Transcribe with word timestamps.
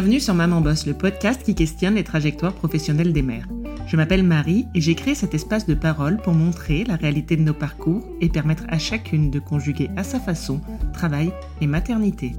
Bienvenue 0.00 0.20
sur 0.20 0.32
Maman 0.32 0.62
Boss, 0.62 0.86
le 0.86 0.94
podcast 0.94 1.42
qui 1.42 1.54
questionne 1.54 1.96
les 1.96 2.04
trajectoires 2.04 2.54
professionnelles 2.54 3.12
des 3.12 3.20
mères. 3.20 3.46
Je 3.86 3.98
m'appelle 3.98 4.22
Marie 4.22 4.66
et 4.74 4.80
j'ai 4.80 4.94
créé 4.94 5.14
cet 5.14 5.34
espace 5.34 5.66
de 5.66 5.74
parole 5.74 6.16
pour 6.16 6.32
montrer 6.32 6.84
la 6.84 6.96
réalité 6.96 7.36
de 7.36 7.42
nos 7.42 7.52
parcours 7.52 8.02
et 8.22 8.30
permettre 8.30 8.64
à 8.70 8.78
chacune 8.78 9.30
de 9.30 9.38
conjuguer 9.38 9.90
à 9.98 10.02
sa 10.02 10.18
façon 10.18 10.62
travail 10.94 11.34
et 11.60 11.66
maternité. 11.66 12.32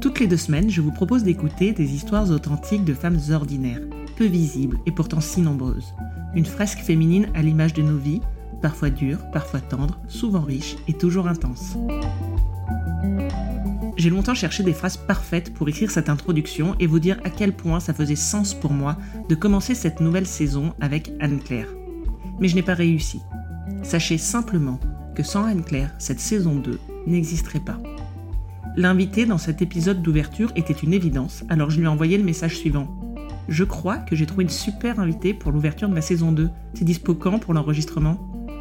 Toutes 0.00 0.18
les 0.18 0.26
deux 0.26 0.36
semaines, 0.36 0.68
je 0.68 0.80
vous 0.80 0.90
propose 0.90 1.22
d'écouter 1.22 1.70
des 1.70 1.94
histoires 1.94 2.28
authentiques 2.28 2.84
de 2.84 2.94
femmes 2.94 3.20
ordinaires, 3.30 3.82
peu 4.16 4.26
visibles 4.26 4.80
et 4.84 4.90
pourtant 4.90 5.20
si 5.20 5.42
nombreuses. 5.42 5.94
Une 6.34 6.44
fresque 6.44 6.80
féminine 6.80 7.28
à 7.36 7.42
l'image 7.42 7.72
de 7.72 7.82
nos 7.82 7.98
vies, 7.98 8.20
parfois 8.62 8.90
dures, 8.90 9.30
parfois 9.30 9.60
tendres, 9.60 10.00
souvent 10.08 10.42
riches 10.42 10.74
et 10.88 10.92
toujours 10.92 11.28
intenses. 11.28 11.76
J'ai 14.06 14.10
longtemps 14.10 14.34
cherché 14.36 14.62
des 14.62 14.72
phrases 14.72 14.98
parfaites 14.98 15.52
pour 15.52 15.68
écrire 15.68 15.90
cette 15.90 16.08
introduction 16.08 16.76
et 16.78 16.86
vous 16.86 17.00
dire 17.00 17.18
à 17.24 17.28
quel 17.28 17.52
point 17.52 17.80
ça 17.80 17.92
faisait 17.92 18.14
sens 18.14 18.54
pour 18.54 18.72
moi 18.72 18.96
de 19.28 19.34
commencer 19.34 19.74
cette 19.74 19.98
nouvelle 19.98 20.28
saison 20.28 20.74
avec 20.80 21.10
Anne-Claire. 21.18 21.66
Mais 22.38 22.46
je 22.46 22.54
n'ai 22.54 22.62
pas 22.62 22.74
réussi. 22.74 23.20
Sachez 23.82 24.16
simplement 24.16 24.78
que 25.16 25.24
sans 25.24 25.42
Anne-Claire, 25.42 25.92
cette 25.98 26.20
saison 26.20 26.54
2 26.54 26.78
n'existerait 27.08 27.58
pas. 27.58 27.80
L'invité 28.76 29.26
dans 29.26 29.38
cet 29.38 29.60
épisode 29.60 30.02
d'ouverture 30.02 30.52
était 30.54 30.72
une 30.72 30.92
évidence, 30.92 31.42
alors 31.48 31.70
je 31.70 31.78
lui 31.78 31.86
ai 31.86 31.88
envoyé 31.88 32.16
le 32.16 32.22
message 32.22 32.58
suivant. 32.58 32.86
Je 33.48 33.64
crois 33.64 33.96
que 33.96 34.14
j'ai 34.14 34.26
trouvé 34.26 34.44
une 34.44 34.50
super 34.50 35.00
invitée 35.00 35.34
pour 35.34 35.50
l'ouverture 35.50 35.88
de 35.88 35.94
ma 35.94 36.00
saison 36.00 36.30
2. 36.30 36.48
C'est 36.74 36.84
dispo 36.84 37.16
quand 37.16 37.40
pour 37.40 37.54
l'enregistrement? 37.54 38.18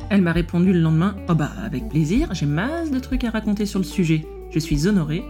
Elle 0.10 0.24
m'a 0.24 0.32
répondu 0.32 0.74
le 0.74 0.80
lendemain 0.80 1.16
Oh 1.30 1.36
bah 1.36 1.52
avec 1.64 1.88
plaisir, 1.88 2.34
j'ai 2.34 2.48
masse 2.48 2.90
de 2.90 2.98
trucs 2.98 3.24
à 3.24 3.30
raconter 3.30 3.68
sur 3.68 3.78
le 3.78 3.86
sujet. 3.86 4.26
Je 4.52 4.60
suis 4.60 4.88
honorée. 4.88 5.24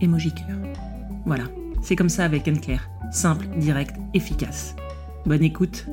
Emoji 0.00 0.32
cœur. 0.32 0.56
Voilà, 1.26 1.44
c'est 1.82 1.96
comme 1.96 2.08
ça 2.08 2.24
avec 2.24 2.46
Anne-Claire. 2.46 2.88
Simple, 3.12 3.48
direct, 3.58 3.96
efficace. 4.14 4.76
Bonne 5.26 5.42
écoute. 5.42 5.86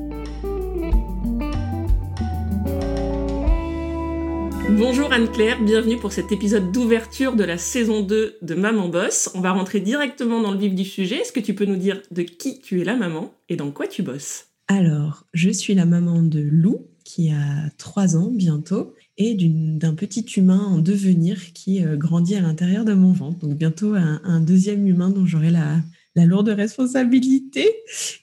Bonjour 4.70 5.12
Anne-Claire, 5.12 5.62
bienvenue 5.62 5.96
pour 5.96 6.12
cet 6.12 6.30
épisode 6.30 6.72
d'ouverture 6.72 7.34
de 7.34 7.42
la 7.42 7.58
saison 7.58 8.02
2 8.02 8.38
de 8.42 8.54
Maman 8.54 8.88
Boss. 8.88 9.30
On 9.34 9.40
va 9.40 9.52
rentrer 9.52 9.80
directement 9.80 10.40
dans 10.40 10.52
le 10.52 10.58
vif 10.58 10.74
du 10.74 10.84
sujet. 10.84 11.16
Est-ce 11.16 11.32
que 11.32 11.40
tu 11.40 11.54
peux 11.54 11.64
nous 11.64 11.76
dire 11.76 12.00
de 12.10 12.22
qui 12.22 12.60
tu 12.60 12.80
es 12.80 12.84
la 12.84 12.96
maman 12.96 13.34
et 13.48 13.56
dans 13.56 13.70
quoi 13.70 13.86
tu 13.86 14.02
bosses? 14.02 14.46
Alors, 14.68 15.24
je 15.32 15.50
suis 15.50 15.74
la 15.74 15.86
maman 15.86 16.22
de 16.22 16.40
Lou, 16.40 16.86
qui 17.02 17.30
a 17.30 17.70
3 17.78 18.16
ans 18.18 18.30
bientôt, 18.30 18.92
et 19.18 19.34
d'un 19.34 19.94
petit 19.94 20.24
humain 20.36 20.60
en 20.60 20.78
devenir 20.78 21.52
qui 21.52 21.84
euh, 21.84 21.96
grandit 21.96 22.36
à 22.36 22.40
l'intérieur 22.40 22.84
de 22.84 22.94
mon 22.94 23.12
ventre. 23.12 23.38
Donc 23.40 23.58
bientôt 23.58 23.94
un, 23.94 24.40
deuxième 24.40 24.86
humain 24.86 25.10
dont 25.10 25.26
j'aurai 25.26 25.50
la, 25.50 25.82
lourde 26.14 26.48
responsabilité. 26.48 27.68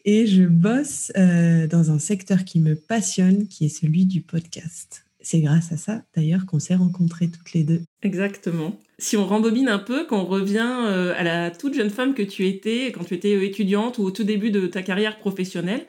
Et 0.03 0.25
je 0.27 0.43
bosse 0.43 1.11
euh, 1.17 1.67
dans 1.67 1.91
un 1.91 1.99
secteur 1.99 2.43
qui 2.43 2.59
me 2.59 2.75
passionne, 2.75 3.47
qui 3.47 3.65
est 3.65 3.69
celui 3.69 4.05
du 4.05 4.21
podcast. 4.21 5.05
C'est 5.21 5.39
grâce 5.39 5.71
à 5.71 5.77
ça, 5.77 6.03
d'ailleurs, 6.15 6.45
qu'on 6.45 6.59
s'est 6.59 6.75
rencontrés 6.75 7.29
toutes 7.29 7.53
les 7.53 7.63
deux. 7.63 7.81
Exactement. 8.03 8.77
Si 8.99 9.17
on 9.17 9.25
rembobine 9.25 9.69
un 9.69 9.79
peu, 9.79 10.05
quand 10.05 10.21
on 10.21 10.25
revient 10.25 10.85
euh, 10.87 11.13
à 11.17 11.23
la 11.23 11.51
toute 11.51 11.73
jeune 11.73 11.89
femme 11.89 12.13
que 12.13 12.21
tu 12.21 12.45
étais, 12.47 12.91
quand 12.91 13.05
tu 13.05 13.13
étais 13.13 13.45
étudiante 13.45 13.97
ou 13.97 14.03
au 14.03 14.11
tout 14.11 14.23
début 14.23 14.51
de 14.51 14.67
ta 14.67 14.81
carrière 14.81 15.17
professionnelle, 15.17 15.85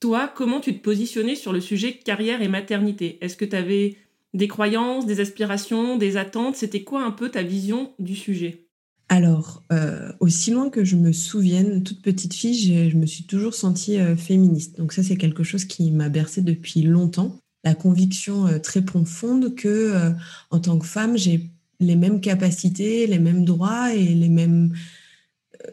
toi, 0.00 0.32
comment 0.34 0.60
tu 0.60 0.74
te 0.74 0.82
positionnais 0.82 1.36
sur 1.36 1.52
le 1.52 1.60
sujet 1.60 1.92
carrière 1.92 2.42
et 2.42 2.48
maternité? 2.48 3.18
Est-ce 3.20 3.36
que 3.36 3.44
tu 3.44 3.54
avais 3.54 3.96
des 4.34 4.48
croyances, 4.48 5.06
des 5.06 5.20
aspirations, 5.20 5.96
des 5.96 6.16
attentes 6.16 6.56
C'était 6.56 6.82
quoi 6.82 7.04
un 7.04 7.10
peu 7.10 7.28
ta 7.28 7.42
vision 7.42 7.92
du 7.98 8.16
sujet? 8.16 8.66
Alors, 9.08 9.62
euh, 9.70 10.10
aussi 10.20 10.52
loin 10.52 10.70
que 10.70 10.84
je 10.84 10.96
me 10.96 11.12
souvienne, 11.12 11.82
toute 11.82 12.00
petite 12.00 12.32
fille, 12.32 12.88
je 12.90 12.96
me 12.96 13.04
suis 13.04 13.24
toujours 13.24 13.52
sentie 13.52 13.98
euh, 13.98 14.16
féministe. 14.16 14.78
Donc 14.78 14.94
ça, 14.94 15.02
c'est 15.02 15.16
quelque 15.16 15.42
chose 15.42 15.66
qui 15.66 15.90
m'a 15.90 16.08
bercée 16.08 16.40
depuis 16.40 16.80
longtemps. 16.80 17.36
La 17.62 17.74
conviction 17.74 18.46
euh, 18.46 18.58
très 18.58 18.80
profonde 18.80 19.54
que, 19.54 20.14
en 20.50 20.60
tant 20.60 20.78
que 20.78 20.86
femme, 20.86 21.18
j'ai 21.18 21.50
les 21.78 21.94
mêmes 21.94 22.22
capacités, 22.22 23.06
les 23.06 23.18
mêmes 23.18 23.44
droits 23.44 23.94
et 23.94 24.14
les 24.14 24.30
mêmes 24.30 24.72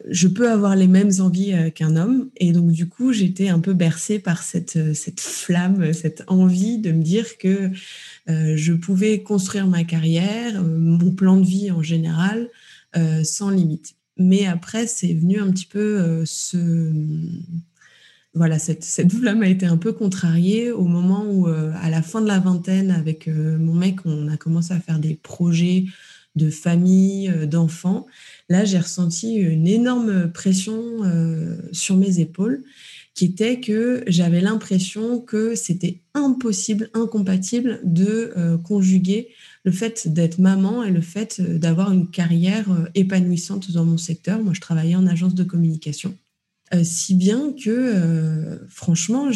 je 0.08 0.28
peux 0.28 0.52
avoir 0.52 0.76
les 0.76 0.88
mêmes 0.88 1.10
envies 1.20 1.72
qu'un 1.74 1.96
homme. 1.96 2.30
Et 2.38 2.52
donc, 2.52 2.72
du 2.72 2.88
coup, 2.88 3.12
j'étais 3.12 3.48
un 3.48 3.60
peu 3.60 3.74
bercée 3.74 4.20
par 4.20 4.44
cette, 4.44 4.94
cette 4.94 5.20
flamme, 5.20 5.94
cette 5.94 6.24
envie 6.28 6.78
de 6.78 6.92
me 6.92 7.02
dire 7.02 7.40
que 7.40 7.72
je 8.30 8.74
pouvais 8.74 9.24
construire 9.24 9.68
ma 9.68 9.84
carrière, 9.84 10.62
euh, 10.62 10.78
mon 10.78 11.12
plan 11.12 11.38
de 11.38 11.46
vie 11.46 11.72
en 11.72 11.82
général, 11.82 12.50
euh, 12.96 13.24
sans 13.24 13.50
limite. 13.50 13.96
Mais 14.18 14.46
après, 14.46 14.88
c'est 14.88 15.14
venu 15.14 15.40
un 15.40 15.50
petit 15.52 15.66
peu 15.66 16.24
ce 16.26 16.94
voilà, 18.36 18.60
cette, 18.60 18.84
cette 18.84 19.12
flamme 19.12 19.42
a 19.42 19.48
été 19.48 19.66
un 19.66 19.78
peu 19.78 19.92
contrariée 19.92 20.72
au 20.72 20.86
moment 20.86 21.26
où, 21.26 21.48
à 21.48 21.90
la 21.90 22.02
fin 22.02 22.22
de 22.22 22.28
la 22.28 22.40
vingtaine, 22.40 22.92
avec 22.92 23.28
mon 23.28 23.74
mec, 23.74 24.06
on 24.06 24.28
a 24.28 24.36
commencé 24.36 24.74
à 24.74 24.80
faire 24.80 25.00
des 25.00 25.16
projets 25.16 25.86
de 26.36 26.50
famille, 26.50 27.34
d'enfants. 27.48 28.06
Là, 28.50 28.66
j'ai 28.66 28.78
ressenti 28.78 29.36
une 29.36 29.68
énorme 29.68 30.32
pression 30.32 30.80
sur 31.72 31.96
mes 31.96 32.20
épaules 32.20 32.62
qui 33.20 33.26
était 33.26 33.60
que 33.60 34.02
j'avais 34.08 34.40
l'impression 34.40 35.20
que 35.20 35.54
c'était 35.54 36.00
impossible, 36.14 36.90
incompatible 36.94 37.82
de 37.84 38.32
euh, 38.38 38.58
conjuguer 38.58 39.28
le 39.66 39.74
fait 39.74 40.08
d'être 40.08 40.40
maman 40.40 40.86
et 40.86 40.90
le 40.90 41.02
fait 41.02 41.42
euh, 41.42 41.58
d'avoir 41.58 41.92
une 41.92 42.10
carrière 42.10 42.72
euh, 42.72 42.86
épanouissante 42.96 43.72
dans 43.72 43.84
mon 43.84 43.98
secteur. 43.98 44.42
Moi, 44.42 44.54
je 44.54 44.62
travaillais 44.62 44.96
en 44.96 45.06
agence 45.06 45.36
de 45.36 45.44
communication. 45.44 46.16
si 46.84 47.14
bien 47.14 47.54
que, 47.62 48.62
franchement, 48.70 49.32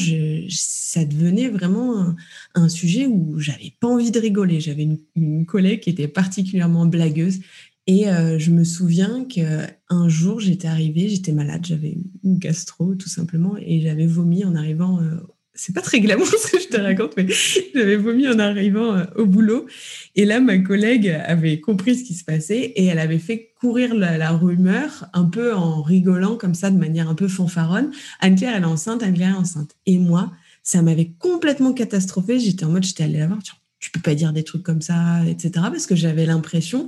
ça 0.48 1.04
devenait 1.04 1.50
vraiment 1.50 2.16
un, 2.56 2.70
sujet 2.70 3.06
où 3.06 3.38
j'avais 3.38 3.74
pas 3.82 3.90
envie 3.90 4.12
de 4.12 4.20
rigoler. 4.20 4.62
J'avais 4.62 4.88
une, 5.16 5.46
collègue 5.46 5.82
qui 5.82 5.90
était 5.90 6.08
particulièrement 6.08 6.86
blagueuse 6.86 7.40
et 7.86 8.10
euh, 8.10 8.40
je 8.40 8.52
me 8.52 8.64
souviens 8.64 9.26
qu'un 9.26 10.08
jour, 10.08 10.40
j'étais 10.40 10.68
arrivée, 10.68 11.10
j'étais 11.10 11.34
malade, 11.34 11.66
j'avais 11.66 11.98
une 12.24 12.38
gastro 12.38 12.96
tout 12.96 13.10
simplement, 13.10 13.56
et 13.58 13.82
j'avais 13.82 14.06
vomi 14.06 14.46
en 14.46 14.56
arrivant. 14.56 15.00
Euh, 15.02 15.18
c'est 15.54 15.76
pas 15.76 15.82
très 15.82 16.00
glamour 16.00 16.28
ce 16.44 16.52
que 16.52 16.60
je 16.60 16.68
te 16.70 16.80
raconte, 16.80 17.16
mais 17.18 17.28
j'avais 17.76 17.98
vomi 17.98 18.28
en 18.28 18.40
arrivant 18.40 18.96
euh, 18.96 19.04
au 19.18 19.26
boulot. 19.26 19.68
Et 20.16 20.24
là, 20.24 20.40
ma 20.40 20.60
collègue 20.60 21.10
avait 21.26 21.60
compris 21.60 21.98
ce 21.98 22.06
qui 22.06 22.14
se 22.14 22.24
passait 22.24 22.72
et 22.76 22.86
elle 22.86 23.00
avait 23.00 23.20
fait 23.20 23.54
courir 23.60 23.94
la, 23.94 24.32
rumeur 24.32 25.06
un 25.14 25.26
peu 25.26 25.54
en 25.54 25.82
rigolant 25.82 26.38
comme 26.38 26.56
ça, 26.56 26.72
de 26.72 26.78
manière 26.78 27.10
un 27.10 27.16
peu 27.16 27.28
fanfaronne. 27.28 27.92
Anne-Claire, 28.22 28.54
elle 28.56 28.64
est 28.64 28.66
enceinte, 28.66 29.04
Anne-Claire 29.04 29.36
est 29.36 29.40
enceinte. 29.40 29.76
Et 29.86 29.98
moi, 29.98 30.32
ça 30.64 30.82
m'avait 30.82 31.12
complètement 31.20 31.74
catastrophé. 31.74 32.40
J'étais 32.40 32.64
en 32.64 32.70
mode, 32.70 32.84
j'étais 32.84 33.04
allée 33.04 33.20
la 33.20 33.28
voir, 33.28 33.40
tu 33.84 33.92
peux 33.92 34.00
pas 34.00 34.16
dire 34.16 34.32
des 34.32 34.44
trucs 34.44 34.64
comme 34.64 34.82
ça, 34.82 35.26
etc. 35.28 35.52
Parce 35.56 35.88
que 35.88 35.96
j'avais 35.96 36.26
l'impression 36.26 36.88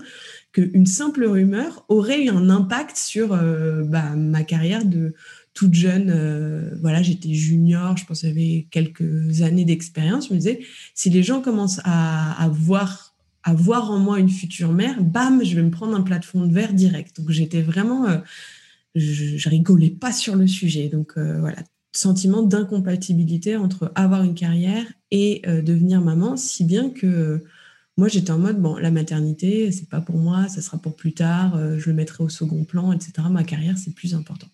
qu'une 0.55 0.85
simple 0.85 1.25
rumeur 1.25 1.83
aurait 1.89 2.23
eu 2.23 2.29
un 2.29 2.49
impact 2.49 2.95
sur 2.95 3.33
euh, 3.33 3.83
bah, 3.83 4.15
ma 4.15 4.43
carrière 4.43 4.85
de 4.85 5.13
toute 5.53 5.73
jeune. 5.73 6.09
Euh, 6.09 6.69
voilà, 6.81 7.01
j'étais 7.01 7.33
junior, 7.33 7.97
je 7.97 8.05
pense 8.05 8.21
que 8.21 8.27
j'avais 8.27 8.65
quelques 8.71 9.41
années 9.41 9.65
d'expérience. 9.65 10.29
Je 10.29 10.33
me 10.33 10.39
disais, 10.39 10.61
si 10.93 11.09
les 11.09 11.23
gens 11.23 11.41
commencent 11.41 11.81
à, 11.83 12.49
voir 12.53 13.91
en 13.91 13.99
moi 13.99 14.17
une 14.17 14.29
future 14.29 14.71
mère, 14.71 15.03
bam, 15.03 15.43
je 15.43 15.55
vais 15.55 15.61
me 15.61 15.71
prendre 15.71 15.93
un 15.93 16.03
plafond 16.03 16.45
de 16.45 16.53
verre 16.53 16.73
direct. 16.73 17.19
Donc 17.19 17.31
j'étais 17.31 17.61
vraiment, 17.61 18.07
euh, 18.07 18.17
je, 18.95 19.49
rigolais 19.49 19.89
pas 19.89 20.13
sur 20.13 20.37
le 20.37 20.47
sujet. 20.47 20.87
Donc 20.87 21.17
voilà, 21.17 21.57
sentiment 21.91 22.43
d'incompatibilité 22.43 23.57
entre 23.57 23.91
avoir 23.95 24.23
une 24.23 24.35
carrière 24.35 24.85
et 25.11 25.41
devenir 25.45 25.99
maman, 25.99 26.37
si 26.37 26.63
bien 26.63 26.89
que 26.89 27.43
moi, 27.97 28.09
j'étais 28.09 28.31
en 28.31 28.39
mode, 28.39 28.61
bon, 28.61 28.75
la 28.75 28.91
maternité, 28.91 29.71
c'est 29.71 29.89
pas 29.89 30.01
pour 30.01 30.17
moi, 30.17 30.49
ça 30.49 30.61
sera 30.61 30.77
pour 30.77 30.95
plus 30.95 31.13
tard, 31.13 31.55
euh, 31.55 31.79
je 31.79 31.89
le 31.89 31.95
mettrai 31.95 32.23
au 32.23 32.29
second 32.29 32.65
plan, 32.65 32.91
etc. 32.91 33.13
Ma 33.29 33.43
carrière, 33.43 33.77
c'est 33.77 33.95
plus 33.95 34.13
important. 34.15 34.47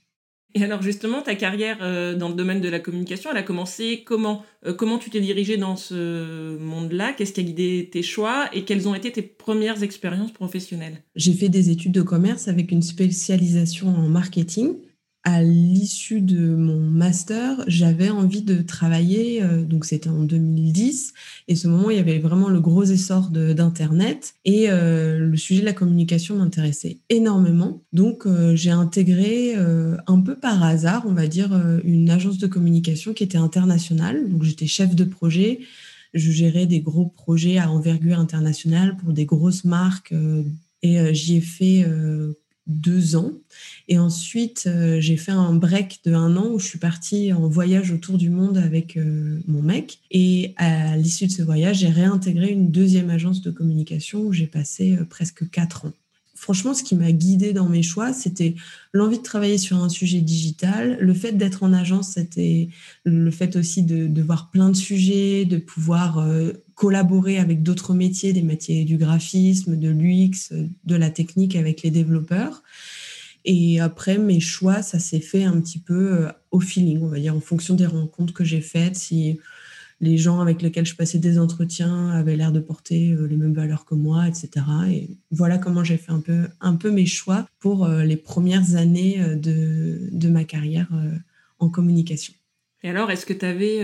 Et 0.54 0.64
alors 0.64 0.82
justement, 0.82 1.22
ta 1.22 1.34
carrière 1.36 1.78
euh, 1.82 2.14
dans 2.14 2.28
le 2.28 2.36
domaine 2.36 2.60
de 2.60 2.68
la 2.68 2.80
communication, 2.80 3.32
elle 3.32 3.38
a 3.38 3.44
commencé 3.44 4.04
comment 4.06 4.44
euh, 4.66 4.74
Comment 4.74 4.98
tu 4.98 5.10
t'es 5.10 5.22
dirigée 5.22 5.56
dans 5.56 5.78
ce 5.78 6.58
monde-là? 6.58 7.14
Qu'est-ce 7.14 7.32
qui 7.32 7.40
a 7.40 7.44
guidé 7.44 7.90
tes 7.92 8.04
choix? 8.04 8.50
Et 8.52 8.66
quelles 8.66 8.88
ont 8.88 8.94
été 8.94 9.12
tes 9.14 9.22
premières 9.22 9.82
expériences 9.82 10.34
professionnelles? 10.34 11.04
J'ai 11.16 11.34
fait 11.34 11.48
des 11.48 11.70
études 11.70 11.94
de 11.94 12.02
commerce 12.02 12.50
avec 12.50 12.72
une 12.72 12.82
spécialisation 12.82 13.88
en 13.88 14.10
marketing 14.10 14.76
à 15.24 15.44
l'issue 15.44 16.22
de 16.22 16.56
mon 16.56 16.80
master, 16.80 17.64
j'avais 17.68 18.10
envie 18.10 18.42
de 18.42 18.62
travailler, 18.62 19.44
euh, 19.44 19.64
donc 19.64 19.86
c'était 19.86 20.10
en 20.10 20.24
2010, 20.24 21.14
et 21.48 21.56
ce 21.56 21.68
moment, 21.68 21.92
il 21.92 21.98
y 21.98 22.00
avait 22.00 22.18
vraiment 22.18 22.50
le 22.50 22.60
gros 22.60 22.84
essor 22.84 23.30
d'Internet, 23.30 24.34
et 24.46 24.72
euh, 24.72 25.20
le 25.20 25.38
sujet 25.38 25.62
de 25.62 25.66
la 25.66 25.74
communication 25.74 26.38
m'intéressait 26.38 26.98
énormément. 27.10 27.84
Donc 27.94 28.26
euh, 28.26 28.56
j'ai 28.56 28.72
intégré 28.72 29.56
un 30.08 30.20
peu 30.22 30.36
par 30.36 30.64
hasard, 30.64 31.04
on 31.06 31.14
va 31.14 31.28
dire, 31.28 31.52
une 31.84 32.10
agence 32.10 32.38
de 32.38 32.48
communication 32.48 33.14
qui 33.14 33.24
était 33.24 33.38
internationale, 33.38 34.28
donc 34.30 34.44
j'étais 34.44 34.68
chef 34.68 34.96
de 34.96 35.04
projet, 35.04 35.60
je 36.14 36.32
gérais 36.32 36.66
des 36.66 36.82
gros 36.82 37.06
projets 37.06 37.58
à 37.58 37.70
envergure 37.70 38.20
internationale 38.20 38.98
pour 38.98 39.14
des 39.14 39.26
grosses 39.26 39.66
marques, 39.66 40.14
et 40.82 41.14
j'y 41.14 41.38
ai 41.38 41.42
fait 41.42 41.86
deux 42.68 43.16
ans. 43.16 43.34
Et 43.88 43.98
ensuite, 43.98 44.66
euh, 44.68 45.00
j'ai 45.00 45.18
fait 45.18 45.32
un 45.32 45.54
break 45.54 46.02
de 46.06 46.14
un 46.14 46.36
an 46.38 46.48
où 46.52 46.60
je 46.60 46.66
suis 46.66 46.80
partie 46.80 47.34
en 47.34 47.48
voyage 47.48 47.92
autour 47.92 48.18
du 48.18 48.30
monde 48.30 48.58
avec 48.58 48.98
euh, 48.98 49.40
mon 49.48 49.62
mec. 49.62 50.00
Et 50.12 50.54
à 50.58 50.96
l'issue 50.98 51.28
de 51.28 51.32
ce 51.32 51.42
voyage, 51.42 51.80
j'ai 51.80 51.90
réintégré 51.90 52.50
une 52.50 52.72
deuxième 52.72 53.10
agence 53.10 53.42
de 53.42 53.52
communication 53.52 54.22
où 54.22 54.34
j'ai 54.34 54.48
passé 54.48 54.98
euh, 54.98 55.06
presque 55.06 55.50
quatre 55.50 55.86
ans. 55.86 55.94
Franchement, 56.36 56.74
ce 56.74 56.82
qui 56.82 56.96
m'a 56.96 57.12
guidée 57.12 57.54
dans 57.54 57.70
mes 57.70 57.84
choix, 57.84 58.14
c'était 58.14 58.56
l'envie 58.94 59.20
de 59.20 59.24
travailler 59.24 59.60
sur 59.60 59.78
un 59.78 59.90
sujet 59.90 60.22
digital. 60.22 60.98
Le 61.00 61.14
fait 61.14 61.34
d'être 61.34 61.62
en 61.62 61.72
agence, 61.72 62.14
c'était 62.14 62.70
le 63.04 63.30
fait 63.30 63.56
aussi 63.56 63.84
de, 63.84 64.22
voir 64.24 64.50
plein 64.50 64.70
de 64.70 64.76
sujets, 64.76 65.46
de 65.46 65.58
pouvoir 65.58 66.28
collaborer 66.82 67.38
avec 67.38 67.62
d'autres 67.62 67.94
métiers, 67.94 68.34
des 68.34 68.42
métiers 68.42 68.86
du 68.86 68.98
graphisme, 68.98 69.78
de 69.78 69.90
l'UX, 69.90 70.52
de 70.84 70.96
la 70.96 71.12
technique 71.12 71.56
avec 71.56 71.84
les 71.84 71.92
développeurs. 71.92 72.64
Et 73.46 73.80
après, 73.80 74.18
mes 74.18 74.40
choix, 74.40 74.82
ça 74.82 74.98
s'est 74.98 75.20
fait 75.20 75.44
un 75.44 75.62
petit 75.62 75.78
peu 75.78 76.14
euh, 76.14 76.32
au 76.50 76.60
feeling, 76.60 77.04
on 77.04 77.08
va 77.08 77.20
dire, 77.20 77.36
en 77.36 77.40
fonction 77.40 77.76
des 77.76 77.86
rencontres 77.86 78.34
que 78.34 78.44
j'ai 78.44 78.62
faites. 78.62 78.96
Si 78.96 79.38
les 80.00 80.18
gens 80.18 80.40
avec 80.40 80.64
lesquels 80.64 80.88
je 80.88 80.96
passais 80.96 81.20
des 81.20 81.38
entretiens 81.38 82.10
avaient 82.10 82.36
l'air 82.36 82.52
de 82.52 82.60
porter 82.60 83.12
euh, 83.12 83.28
les 83.28 83.38
mêmes 83.38 83.54
valeurs 83.54 83.86
que 83.86 83.94
moi, 83.94 84.28
etc. 84.28 84.50
Et 84.90 85.20
voilà 85.30 85.60
comment 85.60 85.84
j'ai 85.84 85.98
fait 85.98 86.12
un 86.12 86.20
peu, 86.20 86.48
un 86.62 86.78
peu 86.78 86.90
mes 86.90 87.06
choix 87.06 87.46
pour 87.60 87.86
euh, 87.86 88.04
les 88.04 88.18
premières 88.18 88.74
années 88.76 89.24
de, 89.36 90.10
de 90.12 90.30
ma 90.30 90.46
carrière 90.46 90.90
en 91.60 91.70
communication. 91.70 92.34
Et 92.84 92.90
alors, 92.90 93.12
est-ce 93.12 93.26
que 93.26 93.34
tu 93.34 93.46
avais 93.46 93.82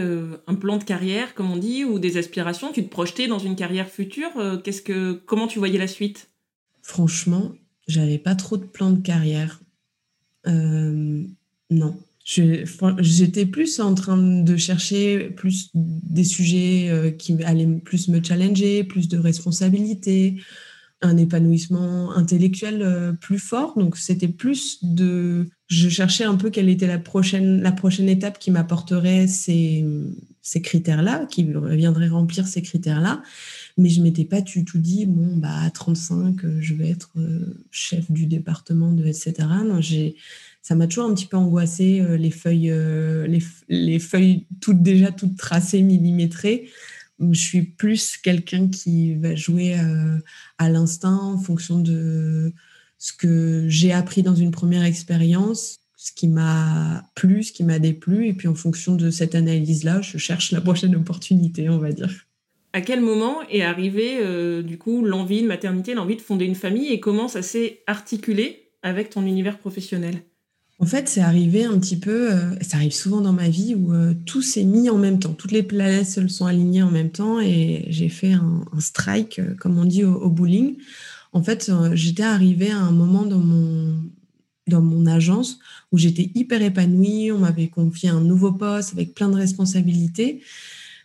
un 0.48 0.56
plan 0.56 0.78
de 0.78 0.84
carrière, 0.84 1.36
comme 1.36 1.52
on 1.52 1.58
dit, 1.58 1.86
ou 1.86 2.00
des 2.00 2.18
aspirations? 2.18 2.72
Tu 2.72 2.84
te 2.84 2.90
projetais 2.90 3.28
dans 3.28 3.38
une 3.38 3.56
carrière 3.56 3.88
future 3.88 4.32
Qu'est-ce 4.64 4.82
que, 4.82 5.14
Comment 5.26 5.46
tu 5.46 5.60
voyais 5.60 5.78
la 5.78 5.88
suite? 5.88 6.30
Franchement, 6.82 7.54
j'avais 7.88 8.18
pas 8.18 8.36
trop 8.36 8.58
de 8.58 8.66
plan 8.66 8.92
de 8.92 9.02
carrière. 9.02 9.62
Euh, 10.48 11.24
non. 11.70 11.98
J'étais 12.28 13.46
plus 13.46 13.80
en 13.80 13.96
train 13.96 14.18
de 14.18 14.58
chercher 14.58 15.30
plus 15.30 15.70
des 15.74 16.26
sujets 16.26 16.90
euh, 16.90 17.10
qui 17.10 17.42
allaient 17.44 17.80
plus 17.84 18.10
me 18.10 18.22
challenger, 18.22 18.84
plus 18.84 19.08
de 19.08 19.18
responsabilités, 19.18 20.42
un 21.02 21.18
épanouissement 21.18 22.12
intellectuel 22.14 22.82
euh, 22.82 23.14
plus 23.14 23.40
fort. 23.40 23.78
Donc 23.78 23.98
c'était 23.98 24.28
plus 24.28 24.84
de... 24.84 25.48
Je 25.68 25.90
cherchais 25.90 26.24
un 26.24 26.36
peu 26.36 26.50
quelle 26.50 26.70
était 26.70 26.88
la 26.88 26.98
prochaine, 26.98 27.62
la 27.62 27.72
prochaine 27.72 28.10
étape 28.10 28.40
qui 28.40 28.52
m'apporterait 28.52 29.28
ces, 29.28 29.86
ces 30.42 30.62
critères-là, 30.62 31.26
qui 31.30 31.46
viendrait 31.72 32.08
remplir 32.08 32.48
ces 32.48 32.62
critères-là. 32.62 33.22
Mais 33.78 33.90
je 33.90 34.02
m'étais 34.02 34.24
pas 34.24 34.42
du 34.42 34.64
tout 34.64 34.80
dit, 34.80 35.06
bon, 35.06 35.36
bah, 35.36 35.62
à 35.62 35.70
35, 35.70 36.46
euh, 36.46 36.58
je 36.62 36.74
vais 36.74 36.90
être 36.90 37.12
euh, 37.18 37.66
chef 37.70 38.10
du 38.10 38.26
département, 38.26 38.94
de, 38.94 39.06
etc. 39.06 39.34
Non, 39.66 39.82
j'ai, 39.82 40.16
ça 40.62 40.74
m'a 40.74 40.88
toujours 40.88 41.10
un 41.10 41.14
petit 41.14 41.28
peu 41.28 41.38
angoissé, 41.38 42.02
les 42.18 42.32
feuilles, 42.32 42.74
les, 43.28 43.44
les, 43.70 44.00
feuilles 44.00 44.48
toutes 44.62 44.82
déjà 44.82 45.12
toutes 45.12 45.38
tracées, 45.38 45.82
millimétrées. 45.82 46.70
Je 47.20 47.40
suis 47.40 47.64
plus 47.64 48.18
quelqu'un 48.18 48.68
qui 48.68 49.16
va 49.16 49.36
jouer 49.36 49.76
à 50.58 50.70
l'instinct 50.70 51.18
en 51.18 51.38
fonction 51.38 51.80
de 51.80 52.54
ce 53.00 53.14
que 53.14 53.66
j'ai 53.68 53.92
appris 53.92 54.24
dans 54.24 54.36
une 54.36 54.52
première 54.52 54.84
expérience, 54.84 55.80
ce 55.96 56.12
qui 56.12 56.28
m'a 56.28 57.10
plu, 57.16 57.44
ce 57.44 57.52
qui 57.52 57.64
m'a 57.64 57.80
déplu, 57.80 58.28
et 58.28 58.34
puis 58.34 58.48
en 58.48 58.56
fonction 58.56 58.96
de 58.96 59.10
cette 59.10 59.36
analyse-là, 59.36 60.02
je 60.02 60.18
cherche 60.18 60.52
la 60.52 60.62
prochaine 60.62 60.96
opportunité, 60.96 61.70
on 61.70 61.80
va 61.80 61.92
dire. 61.92 62.28
À 62.74 62.82
quel 62.82 63.02
moment 63.02 63.42
est 63.50 63.64
arrivée 63.64 64.20
euh, 64.20 64.62
du 64.62 64.78
coup 64.78 65.04
l'envie 65.04 65.42
de 65.42 65.48
maternité, 65.48 65.96
l'envie 65.96 66.16
de 66.16 66.22
fonder 66.22 66.46
une 66.46 66.56
famille? 66.56 66.92
Et 66.92 67.00
comment 67.00 67.28
ça 67.28 67.42
s'est 67.42 67.82
articulé 67.88 68.70
avec 68.84 69.10
ton 69.10 69.26
univers 69.26 69.58
professionnel? 69.58 70.22
En 70.80 70.86
fait, 70.86 71.10
c'est 71.10 71.22
arrivé 71.22 71.66
un 71.66 71.80
petit 71.80 71.98
peu, 71.98 72.32
euh, 72.32 72.52
ça 72.62 72.78
arrive 72.78 72.94
souvent 72.94 73.20
dans 73.22 73.34
ma 73.34 73.50
vie 73.50 73.74
où 73.74 73.94
euh, 73.94 74.14
tout 74.26 74.44
s'est 74.44 74.64
mis 74.64 74.92
en 74.92 74.98
même 74.98 75.20
temps, 75.20 75.34
toutes 75.34 75.52
les 75.52 75.64
planètes 75.64 76.08
se 76.08 76.28
sont 76.28 76.46
alignées 76.46 76.84
en 76.84 76.92
même 76.92 77.10
temps 77.10 77.40
et 77.40 77.86
j'ai 77.90 78.10
fait 78.10 78.34
un, 78.34 78.64
strike, 78.80 79.42
comme 79.60 79.80
on 79.80 79.86
dit 79.86 80.04
au, 80.04 80.30
bowling. 80.30 80.78
En 81.34 81.42
fait, 81.42 81.72
j'étais 81.94 82.24
arrivée 82.24 82.70
à 82.72 82.78
un 82.80 82.92
moment 82.92 83.26
dans 83.26 84.82
mon 84.82 85.06
agence 85.08 85.60
où 85.92 85.98
j'étais 85.98 86.32
hyper 86.36 86.62
épanouie, 86.62 87.32
on 87.32 87.40
m'avait 87.40 87.70
confié 87.70 88.10
un 88.10 88.22
nouveau 88.22 88.52
poste 88.52 88.94
avec 88.94 89.16
plein 89.16 89.30
de 89.30 89.36
responsabilités. 89.36 90.42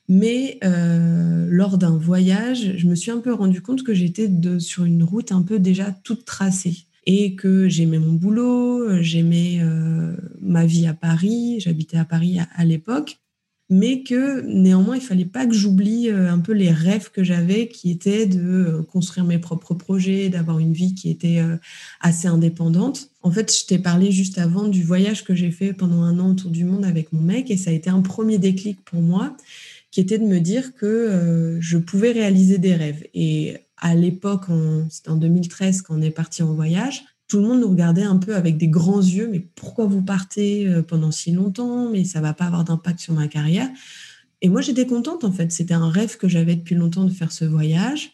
Mais 0.08 0.58
euh, 0.64 1.46
lors 1.48 1.78
d'un 1.78 1.96
voyage, 1.96 2.76
je 2.76 2.86
me 2.86 2.94
suis 2.94 3.10
un 3.10 3.20
peu 3.20 3.32
rendu 3.32 3.62
compte 3.62 3.82
que 3.84 3.94
j'étais 3.94 4.30
sur 4.58 4.84
une 4.84 5.02
route 5.02 5.32
un 5.32 5.42
peu 5.42 5.58
déjà 5.58 5.92
toute 6.04 6.24
tracée 6.24 6.86
et 7.04 7.34
que 7.34 7.68
j'aimais 7.68 7.98
mon 7.98 8.12
boulot, 8.12 9.00
j'aimais 9.00 9.58
euh, 9.60 10.14
ma 10.40 10.66
vie 10.66 10.86
à 10.86 10.94
Paris, 10.94 11.60
j'habitais 11.60 11.96
à 11.96 12.04
Paris 12.04 12.38
à, 12.54 12.64
l'époque, 12.64 13.18
mais 13.70 14.02
que 14.02 14.42
néanmoins, 14.42 14.96
il 14.96 15.02
fallait 15.02 15.24
pas 15.24 15.46
que 15.46 15.54
j'oublie 15.54 16.10
euh, 16.10 16.30
un 16.30 16.38
peu 16.38 16.52
les 16.52 16.70
rêves 16.70 17.10
que 17.10 17.24
j'avais 17.24 17.68
qui 17.68 17.90
étaient 17.90 18.26
de 18.26 18.86
construire 18.92 19.26
mes 19.26 19.38
propres 19.38 19.74
projets, 19.74 20.28
d'avoir 20.28 20.58
une 20.58 20.72
vie 20.72 20.94
qui 20.94 21.10
était 21.10 21.40
assez 22.00 22.28
indépendante. 22.28 23.08
En 23.22 23.30
fait, 23.30 23.52
je 23.52 23.66
t'ai 23.66 23.78
parlé 23.78 24.12
juste 24.12 24.38
avant 24.38 24.68
du 24.68 24.82
voyage 24.82 25.24
que 25.24 25.34
j'ai 25.34 25.50
fait 25.50 25.72
pendant 25.72 26.02
un 26.02 26.18
an 26.18 26.30
autour 26.30 26.50
du 26.50 26.64
monde 26.64 26.84
avec 26.84 27.12
mon 27.12 27.20
mec 27.20 27.50
et 27.50 27.56
ça 27.56 27.70
a 27.70 27.72
été 27.72 27.90
un 27.90 28.02
premier 28.02 28.38
déclic 28.38 28.84
pour 28.84 29.00
moi 29.00 29.36
qui 29.92 30.00
était 30.00 30.18
de 30.18 30.24
me 30.24 30.40
dire 30.40 30.74
que 30.74 30.86
euh, 30.86 31.60
je 31.60 31.76
pouvais 31.78 32.10
réaliser 32.10 32.58
des 32.58 32.74
rêves. 32.74 33.04
Et 33.14 33.58
à 33.82 33.96
l'époque, 33.96 34.44
c'était 34.88 35.10
en 35.10 35.16
2013 35.16 35.82
quand 35.82 35.98
on 35.98 36.02
est 36.02 36.12
parti 36.12 36.42
en 36.42 36.54
voyage, 36.54 37.04
tout 37.26 37.38
le 37.38 37.48
monde 37.48 37.60
nous 37.60 37.70
regardait 37.70 38.04
un 38.04 38.18
peu 38.18 38.36
avec 38.36 38.58
des 38.58 38.68
grands 38.68 39.00
yeux, 39.00 39.26
mais 39.26 39.40
pourquoi 39.40 39.86
vous 39.86 40.02
partez 40.02 40.68
euh, 40.68 40.82
pendant 40.82 41.10
si 41.10 41.32
longtemps 41.32 41.88
Mais 41.88 42.04
ça 42.04 42.20
va 42.20 42.32
pas 42.32 42.44
avoir 42.44 42.62
d'impact 42.62 43.00
sur 43.00 43.14
ma 43.14 43.26
carrière. 43.26 43.68
Et 44.40 44.48
moi, 44.48 44.60
j'étais 44.60 44.86
contente 44.86 45.24
en 45.24 45.32
fait. 45.32 45.50
C'était 45.50 45.74
un 45.74 45.88
rêve 45.88 46.16
que 46.16 46.28
j'avais 46.28 46.54
depuis 46.56 46.74
longtemps 46.74 47.04
de 47.04 47.10
faire 47.10 47.32
ce 47.32 47.44
voyage. 47.44 48.12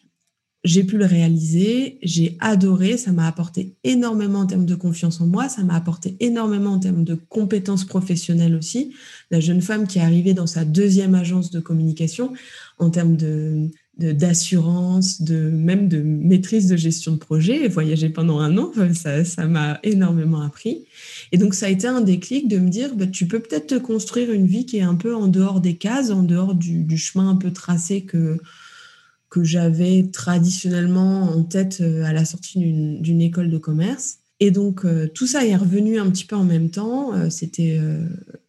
J'ai 0.63 0.83
pu 0.83 0.97
le 0.97 1.05
réaliser, 1.05 1.99
j'ai 2.01 2.37
adoré, 2.39 2.97
ça 2.97 3.11
m'a 3.11 3.27
apporté 3.27 3.75
énormément 3.83 4.39
en 4.39 4.45
termes 4.45 4.65
de 4.65 4.75
confiance 4.75 5.21
en 5.21 5.27
moi, 5.27 5.49
ça 5.49 5.63
m'a 5.63 5.75
apporté 5.75 6.17
énormément 6.19 6.71
en 6.71 6.79
termes 6.79 7.03
de 7.03 7.15
compétences 7.15 7.85
professionnelles 7.85 8.55
aussi. 8.55 8.93
La 9.31 9.39
jeune 9.39 9.61
femme 9.61 9.85
qui 9.85 9.99
est 9.99 10.01
arrivée 10.01 10.33
dans 10.33 10.47
sa 10.47 10.65
deuxième 10.65 11.13
agence 11.13 11.51
de 11.51 11.59
communication, 11.59 12.33
en 12.77 12.89
termes 12.89 13.15
de 13.15 13.69
d'assurance, 13.99 15.21
de, 15.21 15.35
même 15.49 15.89
de 15.89 16.01
maîtrise 16.01 16.67
de 16.67 16.77
gestion 16.77 17.11
de 17.11 17.17
projet, 17.17 17.67
voyager 17.67 18.09
pendant 18.09 18.39
un 18.39 18.57
an, 18.57 18.71
ça 19.25 19.47
m'a 19.47 19.79
énormément 19.83 20.41
appris. 20.41 20.85
Et 21.31 21.37
donc 21.37 21.53
ça 21.53 21.65
a 21.65 21.69
été 21.69 21.85
un 21.87 22.01
déclic 22.01 22.47
de 22.47 22.57
me 22.57 22.69
dire, 22.69 22.95
bah, 22.95 23.07
tu 23.07 23.27
peux 23.27 23.39
peut-être 23.39 23.67
te 23.67 23.75
construire 23.75 24.31
une 24.31 24.47
vie 24.47 24.65
qui 24.65 24.77
est 24.77 24.83
un 24.83 24.95
peu 24.95 25.13
en 25.13 25.27
dehors 25.27 25.59
des 25.59 25.75
cases, 25.75 26.11
en 26.11 26.23
dehors 26.23 26.55
du, 26.55 26.97
chemin 26.97 27.29
un 27.29 27.35
peu 27.35 27.51
tracé 27.51 28.01
que 28.01 28.37
que 29.29 29.43
j'avais 29.43 30.09
traditionnellement 30.11 31.21
en 31.21 31.43
tête 31.43 31.81
euh, 31.81 32.03
à 32.03 32.13
la 32.13 32.25
sortie 32.25 32.57
d'une 32.57 33.21
école 33.21 33.51
de 33.51 33.59
commerce. 33.59 34.17
Et 34.39 34.49
donc, 34.49 34.85
euh, 34.85 35.07
tout 35.07 35.27
ça 35.27 35.45
est 35.45 35.55
revenu 35.55 35.99
un 35.99 36.09
petit 36.09 36.25
peu 36.25 36.35
en 36.35 36.43
même 36.43 36.71
temps. 36.71 37.13
Euh, 37.13 37.29
c'était 37.29 37.79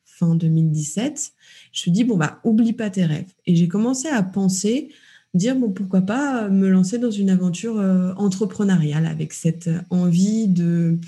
fin 0.06 0.34
2017. 0.34 1.32
Je 1.72 1.78
me 1.78 1.82
suis 1.82 1.90
dit, 1.90 2.04
bon, 2.04 2.16
bah, 2.16 2.40
oublie 2.44 2.72
pas 2.72 2.88
tes 2.88 3.04
rêves. 3.04 3.32
Et 3.46 3.56
j'ai 3.56 3.68
commencé 3.68 4.08
à 4.08 4.22
penser, 4.22 4.88
dire, 5.34 5.56
bon, 5.56 5.70
pourquoi 5.70 6.00
pas 6.00 6.48
me 6.48 6.68
lancer 6.68 6.98
dans 6.98 7.10
une 7.10 7.30
aventure 7.30 7.76
entrepreneuriale 8.16 9.06
avec 9.06 9.32
cette 9.32 9.70
envie 9.90 10.48
de 10.48 10.98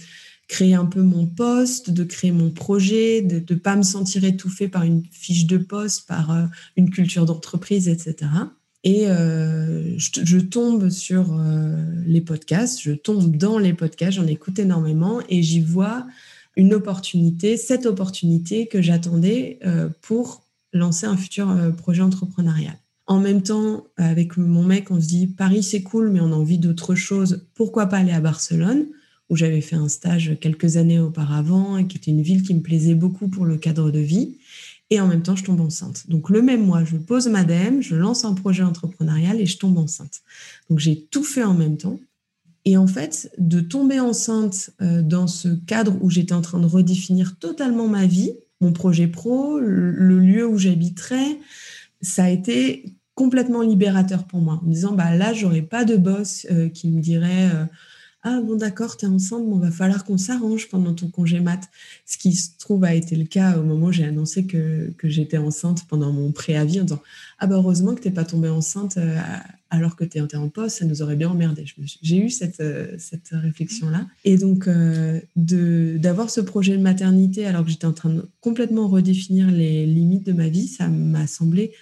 créer 0.49 0.75
un 0.75 0.85
peu 0.85 1.03
mon 1.03 1.27
poste, 1.27 1.91
de 1.91 2.05
créer 2.05 2.31
mon 2.31 2.51
projet, 2.51 3.23
de 3.23 3.43
ne 3.53 3.59
pas 3.59 3.75
me 3.75 3.83
sentir 3.83 4.25
étouffée 4.25 4.69
par 4.69 4.83
une 4.85 5.03
fiche 5.11 5.47
de 5.47 5.59
poste, 5.59 6.07
par 6.07 6.49
une 6.77 6.91
culture 6.91 7.27
d'entreprise, 7.27 7.89
etc. 7.89 8.29
Et 8.85 9.07
euh, 9.07 9.97
je, 9.97 10.39
tombe 10.39 10.89
sur 10.89 11.39
euh, 11.39 11.77
les 12.05 12.21
podcasts, 12.21 12.81
je 12.81 12.93
tombe 12.93 13.37
dans 13.37 13.59
les 13.59 13.75
podcasts, 13.75 14.17
j'en 14.17 14.27
écoute 14.27 14.59
énormément 14.59 15.21
et 15.29 15.43
j'y 15.43 15.61
vois 15.61 16.07
une 16.57 16.75
opportunité, 16.75 17.57
cette 17.57 17.87
opportunité 17.87 18.67
que 18.67 18.83
j'attendais 18.83 19.61
euh, 19.65 19.89
pour 20.01 20.43
lancer 20.73 21.07
un 21.07 21.17
futur 21.17 21.55
projet 21.77 22.03
entrepreneurial. 22.03 22.77
En 23.07 23.19
même 23.19 23.43
temps, 23.43 23.87
avec 23.97 24.37
mon 24.37 24.63
mec, 24.63 24.91
on 24.91 25.01
se 25.01 25.07
dit 25.07 25.27
Paris 25.27 25.63
c'est 25.63 25.83
cool, 25.83 26.11
mais 26.11 26.21
on 26.21 26.33
a 26.33 26.37
envie 26.37 26.59
d'autre 26.59 26.95
chose. 26.95 27.47
Pourquoi 27.55 27.87
pas 27.87 27.99
aller 27.99 28.13
à 28.13 28.21
Barcelone, 28.21 28.87
où 29.29 29.37
j'avais 29.37 29.61
fait 29.61 29.77
un 29.77 29.89
stage 29.89 30.37
quelques 30.41 30.77
années 30.77 31.01
auparavant 31.01 31.77
et 31.77 31.87
qui 31.87 31.97
était 31.97 32.11
une 32.11 32.23
ville 32.23 32.43
qui 32.43 32.55
me 32.55 32.61
plaisait 32.61 32.95
beaucoup 32.95 33.29
pour 33.29 33.45
le 33.45 33.57
cadre 33.57 33.91
de 33.91 33.99
vie 33.99 34.37
et 34.93 35.01
en 35.01 35.09
même 35.09 35.23
temps, 35.23 35.37
je 35.37 35.43
tombe 35.43 35.63
enceinte. 35.63 36.05
Donc, 36.11 36.29
le 36.29 36.43
même 36.43 36.67
mois, 36.67 36.85
je 36.85 36.99
pose 36.99 37.27
ma 37.27 37.45
DM, 37.45 37.81
je 37.81 37.97
lance 37.97 38.27
un 38.27 38.35
projet 38.35 38.63
entrepreneurial 38.63 39.41
et 39.41 39.47
je 39.47 39.57
tombe 39.57 39.79
enceinte. 39.79 40.21
Donc, 40.69 40.81
j'ai 40.81 41.07
tout 41.07 41.25
fait 41.25 41.45
en 41.45 41.55
même 41.55 41.79
temps. 41.79 41.99
Et 42.67 42.77
en 42.77 42.87
fait, 42.87 43.33
de 43.39 43.61
tomber 43.61 44.01
enceinte 44.01 44.69
euh, 44.83 45.01
dans 45.01 45.29
ce 45.29 45.49
cadre 45.49 45.97
où 46.03 46.11
j'étais 46.11 46.35
en 46.35 46.43
train 46.43 46.59
de 46.59 46.67
redéfinir 46.67 47.39
totalement 47.39 47.89
ma 47.89 48.05
vie, 48.05 48.35
mon 48.61 48.75
projet 48.75 49.07
pro, 49.07 49.59
le, 49.59 50.19
lieu 50.19 50.47
où 50.47 50.59
j'habiterais, 50.59 51.39
ça 52.03 52.25
a 52.25 52.29
été 52.29 52.85
complètement 53.15 53.63
libérateur 53.63 54.25
pour 54.25 54.41
moi, 54.41 54.61
en 54.63 54.67
me 54.67 54.73
disant, 54.73 54.93
bah 54.93 55.15
là, 55.15 55.33
j'aurais 55.33 55.63
pas 55.63 55.85
de 55.85 55.97
boss 55.97 56.47
euh, 56.51 56.69
qui 56.69 56.89
me 56.89 57.01
dirait... 57.01 57.51
Euh, 57.55 57.65
ah 58.25 58.41
bon 58.41 58.55
d'accord, 58.55 58.97
tu 58.97 59.05
es 59.05 59.09
enceinte, 59.09 59.45
bon 59.49 59.59
va 59.59 59.73
falloir 59.73 60.05
qu'on 60.05 60.17
s'arrange 60.17 60.69
pendant 60.69 60.95
ton 60.95 61.09
congé 61.09 61.41
mat. 61.41 61.61
Ce 62.07 62.17
qui 62.17 62.35
se 62.35 62.51
trouve 62.57 62.85
a 62.85 62.95
été 62.95 63.17
le 63.17 63.25
cas 63.25 63.59
au 63.59 63.65
moment 63.65 63.87
où 63.87 63.93
j'ai 63.93 64.05
annoncé 64.05 64.47
que, 64.47 64.93
que 64.97 65.09
j'étais 65.09 65.39
enceinte 65.39 65.89
pendant 65.89 66.13
mon 66.13 66.31
préavis 66.31 66.81
en 66.81 66.85
disant 66.85 67.03
ah 67.41 67.49
bah 67.49 67.57
heureusement 67.57 67.97
que 67.97 68.01
t'es 68.01 68.13
pas 68.13 68.25
tombée 68.25 68.49
enceinte 68.49 68.97
euh, 68.97 69.19
alors 69.71 69.97
que 69.97 70.05
tu 70.05 70.19
es 70.19 70.37
en 70.37 70.49
poste, 70.49 70.79
ça 70.79 70.85
nous 70.85 71.03
aurait 71.03 71.17
bien 71.17 71.31
emmerdé. 71.31 71.65
J'ai 72.01 72.19
eu 72.19 72.31
cette, 72.31 72.63
cette 72.99 73.31
réflexion-là. 73.33 74.07
Et 74.25 74.37
donc, 74.37 74.69
d'avoir 75.35 76.31
ce 76.31 76.41
projet 76.41 76.77
de 76.77 76.83
maternité 76.83 77.45
alors 77.47 77.65
que 77.65 77.71
j'étais 77.71 77.87
en 77.87 77.93
train 77.93 78.11
de 78.11 78.29
complètement 78.41 78.87
redéfinir 78.87 79.51
les 79.51 79.85
limites 79.85 80.25
de 80.25 80.33
ma 80.33 80.49
vie, 80.49 80.69
ça 80.69 80.87
m'a 80.87 81.27
semblé 81.27 81.73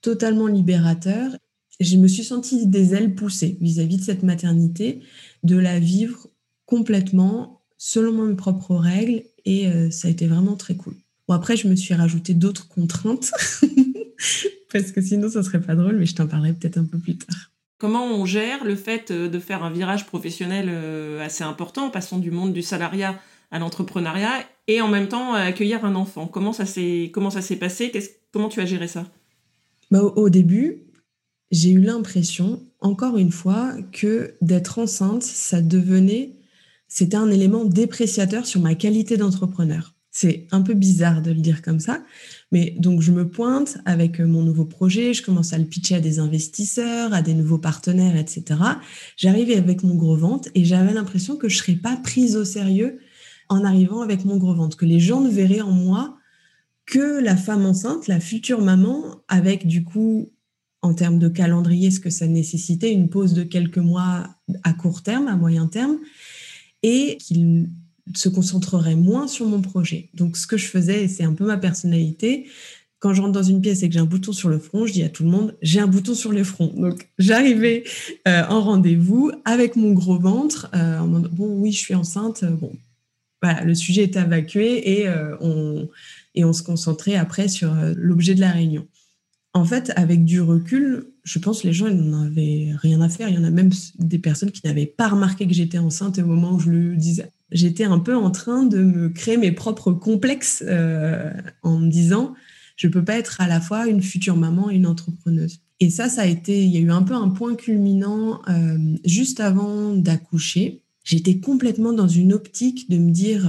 totalement 0.00 0.46
libérateur. 0.46 1.36
Je 1.80 1.96
me 1.96 2.08
suis 2.08 2.24
sentie 2.24 2.66
des 2.66 2.94
ailes 2.94 3.14
poussées 3.14 3.58
vis-à-vis 3.60 3.98
de 3.98 4.02
cette 4.02 4.22
maternité, 4.22 5.00
de 5.42 5.56
la 5.56 5.78
vivre 5.78 6.28
complètement 6.64 7.62
selon 7.78 8.24
mes 8.24 8.34
propres 8.34 8.76
règles 8.76 9.22
et 9.44 9.68
euh, 9.68 9.90
ça 9.90 10.08
a 10.08 10.10
été 10.10 10.26
vraiment 10.26 10.56
très 10.56 10.76
cool. 10.76 10.94
Bon, 11.28 11.34
après, 11.34 11.56
je 11.56 11.68
me 11.68 11.76
suis 11.76 11.94
rajouté 11.94 12.34
d'autres 12.34 12.68
contraintes 12.68 13.30
parce 14.72 14.92
que 14.92 15.00
sinon, 15.00 15.28
ça 15.28 15.42
serait 15.42 15.60
pas 15.60 15.74
drôle, 15.74 15.96
mais 15.96 16.06
je 16.06 16.14
t'en 16.14 16.26
parlerai 16.26 16.52
peut-être 16.52 16.78
un 16.78 16.84
peu 16.84 16.98
plus 16.98 17.16
tard. 17.16 17.36
Comment 17.78 18.06
on 18.06 18.24
gère 18.24 18.64
le 18.64 18.74
fait 18.74 19.10
euh, 19.10 19.28
de 19.28 19.38
faire 19.38 19.62
un 19.62 19.70
virage 19.70 20.06
professionnel 20.06 20.66
euh, 20.68 21.24
assez 21.24 21.44
important, 21.44 21.90
passant 21.90 22.18
du 22.18 22.30
monde 22.30 22.52
du 22.52 22.62
salariat 22.62 23.20
à 23.50 23.58
l'entrepreneuriat 23.58 24.44
et 24.66 24.80
en 24.80 24.88
même 24.88 25.08
temps 25.08 25.34
accueillir 25.34 25.84
un 25.84 25.94
enfant? 25.94 26.26
Comment 26.26 26.52
ça 26.52 26.64
s'est 26.64 27.10
comment 27.12 27.30
ça 27.30 27.42
s'est 27.42 27.56
passé? 27.56 27.92
Comment 28.32 28.48
tu 28.48 28.60
as 28.60 28.66
géré 28.66 28.88
ça? 28.88 29.06
Bah, 29.90 30.02
au, 30.02 30.30
début, 30.30 30.84
j'ai 31.50 31.70
eu 31.70 31.80
l'impression, 31.80 32.62
encore 32.80 33.18
une 33.18 33.30
fois, 33.30 33.76
que 33.92 34.34
d'être 34.40 34.78
enceinte, 34.78 35.22
ça 35.22 35.60
devenait, 35.60 36.36
c'était 36.88 37.16
un 37.16 37.30
élément 37.30 37.64
dépréciateur 37.64 38.46
sur 38.46 38.60
ma 38.60 38.74
qualité 38.74 39.16
d'entrepreneur. 39.16 39.94
C'est 40.10 40.48
un 40.50 40.62
peu 40.62 40.72
bizarre 40.72 41.20
de 41.20 41.30
le 41.30 41.40
dire 41.40 41.60
comme 41.60 41.78
ça, 41.78 42.02
mais 42.50 42.74
donc 42.78 43.02
je 43.02 43.12
me 43.12 43.28
pointe 43.28 43.76
avec 43.84 44.18
mon 44.18 44.42
nouveau 44.42 44.64
projet, 44.64 45.12
je 45.12 45.22
commence 45.22 45.52
à 45.52 45.58
le 45.58 45.66
pitcher 45.66 45.96
à 45.96 46.00
des 46.00 46.18
investisseurs, 46.18 47.12
à 47.12 47.20
des 47.20 47.34
nouveaux 47.34 47.58
partenaires, 47.58 48.16
etc. 48.16 48.58
J'arrivais 49.18 49.56
avec 49.56 49.82
mon 49.82 49.94
gros 49.94 50.16
ventre 50.16 50.48
et 50.54 50.64
j'avais 50.64 50.94
l'impression 50.94 51.36
que 51.36 51.50
je 51.50 51.58
serais 51.58 51.74
pas 51.74 51.98
prise 51.98 52.34
au 52.36 52.46
sérieux 52.46 52.98
en 53.50 53.62
arrivant 53.62 54.00
avec 54.00 54.24
mon 54.24 54.38
gros 54.38 54.54
ventre, 54.54 54.78
que 54.78 54.86
les 54.86 55.00
gens 55.00 55.20
ne 55.20 55.28
verraient 55.28 55.60
en 55.60 55.70
moi 55.70 56.16
que 56.86 57.20
la 57.20 57.36
femme 57.36 57.66
enceinte, 57.66 58.06
la 58.06 58.20
future 58.20 58.62
maman, 58.62 59.22
avec 59.28 59.66
du 59.66 59.84
coup, 59.84 60.30
en 60.82 60.94
termes 60.94 61.18
de 61.18 61.28
calendrier, 61.28 61.90
ce 61.90 62.00
que 62.00 62.10
ça 62.10 62.26
nécessitait, 62.26 62.92
une 62.92 63.08
pause 63.08 63.34
de 63.34 63.42
quelques 63.42 63.78
mois 63.78 64.28
à 64.62 64.72
court 64.72 65.02
terme, 65.02 65.26
à 65.26 65.36
moyen 65.36 65.66
terme, 65.66 65.98
et 66.82 67.18
qu'il 67.18 67.68
se 68.14 68.28
concentrerait 68.28 68.94
moins 68.94 69.26
sur 69.26 69.46
mon 69.46 69.60
projet. 69.60 70.10
Donc, 70.14 70.36
ce 70.36 70.46
que 70.46 70.56
je 70.56 70.66
faisais, 70.66 71.04
et 71.04 71.08
c'est 71.08 71.24
un 71.24 71.34
peu 71.34 71.44
ma 71.44 71.56
personnalité, 71.56 72.46
quand 73.00 73.12
je 73.12 73.20
rentre 73.20 73.32
dans 73.32 73.42
une 73.42 73.60
pièce 73.60 73.82
et 73.82 73.88
que 73.88 73.94
j'ai 73.94 74.00
un 74.00 74.06
bouton 74.06 74.32
sur 74.32 74.48
le 74.48 74.58
front, 74.58 74.86
je 74.86 74.92
dis 74.92 75.02
à 75.02 75.08
tout 75.08 75.24
le 75.24 75.28
monde, 75.28 75.56
j'ai 75.62 75.80
un 75.80 75.86
bouton 75.86 76.14
sur 76.14 76.32
le 76.32 76.44
front. 76.44 76.72
Donc, 76.76 77.08
j'arrivais 77.18 77.84
euh, 78.28 78.44
en 78.48 78.62
rendez-vous 78.62 79.32
avec 79.44 79.76
mon 79.76 79.92
gros 79.92 80.18
ventre, 80.18 80.70
euh, 80.74 80.98
en 80.98 81.06
mode, 81.06 81.30
bon, 81.34 81.48
oui, 81.58 81.72
je 81.72 81.78
suis 81.78 81.94
enceinte. 81.94 82.44
Bon, 82.44 82.72
voilà, 83.42 83.64
le 83.64 83.74
sujet 83.74 84.04
est 84.04 84.16
évacué 84.16 85.00
et 85.00 85.08
euh, 85.08 85.36
on 85.40 85.88
et 86.36 86.44
on 86.44 86.52
se 86.52 86.62
concentrait 86.62 87.16
après 87.16 87.48
sur 87.48 87.72
euh, 87.72 87.94
l'objet 87.96 88.34
de 88.34 88.40
la 88.40 88.50
réunion. 88.50 88.86
En 89.56 89.64
fait, 89.64 89.90
avec 89.96 90.26
du 90.26 90.42
recul, 90.42 91.06
je 91.24 91.38
pense 91.38 91.62
que 91.62 91.66
les 91.66 91.72
gens 91.72 91.88
n'en 91.88 92.24
avaient 92.24 92.72
rien 92.76 93.00
à 93.00 93.08
faire. 93.08 93.30
Il 93.30 93.36
y 93.36 93.38
en 93.38 93.44
a 93.44 93.50
même 93.50 93.70
des 93.98 94.18
personnes 94.18 94.50
qui 94.50 94.60
n'avaient 94.66 94.84
pas 94.84 95.08
remarqué 95.08 95.46
que 95.46 95.54
j'étais 95.54 95.78
enceinte 95.78 96.18
au 96.18 96.26
moment 96.26 96.52
où 96.52 96.60
je 96.60 96.70
le 96.70 96.94
disais. 96.94 97.32
J'étais 97.50 97.84
un 97.84 97.98
peu 97.98 98.14
en 98.14 98.30
train 98.30 98.64
de 98.64 98.82
me 98.82 99.08
créer 99.08 99.38
mes 99.38 99.52
propres 99.52 99.92
complexes 99.92 100.62
euh, 100.66 101.32
en 101.62 101.78
me 101.78 101.88
disant, 101.88 102.34
je 102.76 102.86
ne 102.86 102.92
peux 102.92 103.02
pas 103.02 103.16
être 103.16 103.40
à 103.40 103.48
la 103.48 103.62
fois 103.62 103.86
une 103.86 104.02
future 104.02 104.36
maman 104.36 104.70
et 104.70 104.74
une 104.74 104.86
entrepreneuse. 104.86 105.60
Et 105.80 105.88
ça, 105.88 106.10
ça 106.10 106.22
a 106.22 106.26
été, 106.26 106.62
il 106.62 106.70
y 106.70 106.76
a 106.76 106.80
eu 106.80 106.90
un 106.90 107.02
peu 107.02 107.14
un 107.14 107.30
point 107.30 107.54
culminant 107.54 108.42
euh, 108.48 108.76
juste 109.06 109.40
avant 109.40 109.94
d'accoucher. 109.94 110.82
J'étais 111.02 111.38
complètement 111.40 111.94
dans 111.94 112.08
une 112.08 112.34
optique 112.34 112.90
de 112.90 112.98
me 112.98 113.10
dire, 113.10 113.48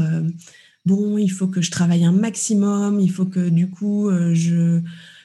bon, 0.88 1.18
il 1.18 1.30
faut 1.30 1.48
que 1.48 1.62
je 1.62 1.70
travaille 1.70 2.06
un 2.06 2.12
maximum, 2.14 3.00
il 3.00 3.12
faut 3.12 3.26
que 3.26 3.50
du 3.50 3.70
coup, 3.70 4.10
euh, 4.10 4.34
je 4.34 4.82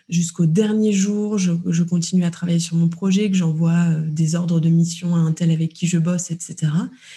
jusqu'au 0.08 0.44
dernier 0.44 0.92
jour, 0.92 1.38
je, 1.38 1.82
continue 1.84 2.24
à 2.24 2.30
travailler 2.30 2.58
sur 2.58 2.76
mon 2.76 2.88
projet, 2.88 3.30
que 3.30 3.36
j'envoie 3.36 3.88
euh, 3.88 4.10
des 4.10 4.34
ordres 4.34 4.60
de 4.60 4.68
mission 4.68 5.14
à 5.14 5.18
un 5.18 5.32
tel 5.32 5.50
avec 5.50 5.72
qui 5.72 5.86
je 5.86 5.96
bosse, 5.96 6.30
etc. 6.30 6.70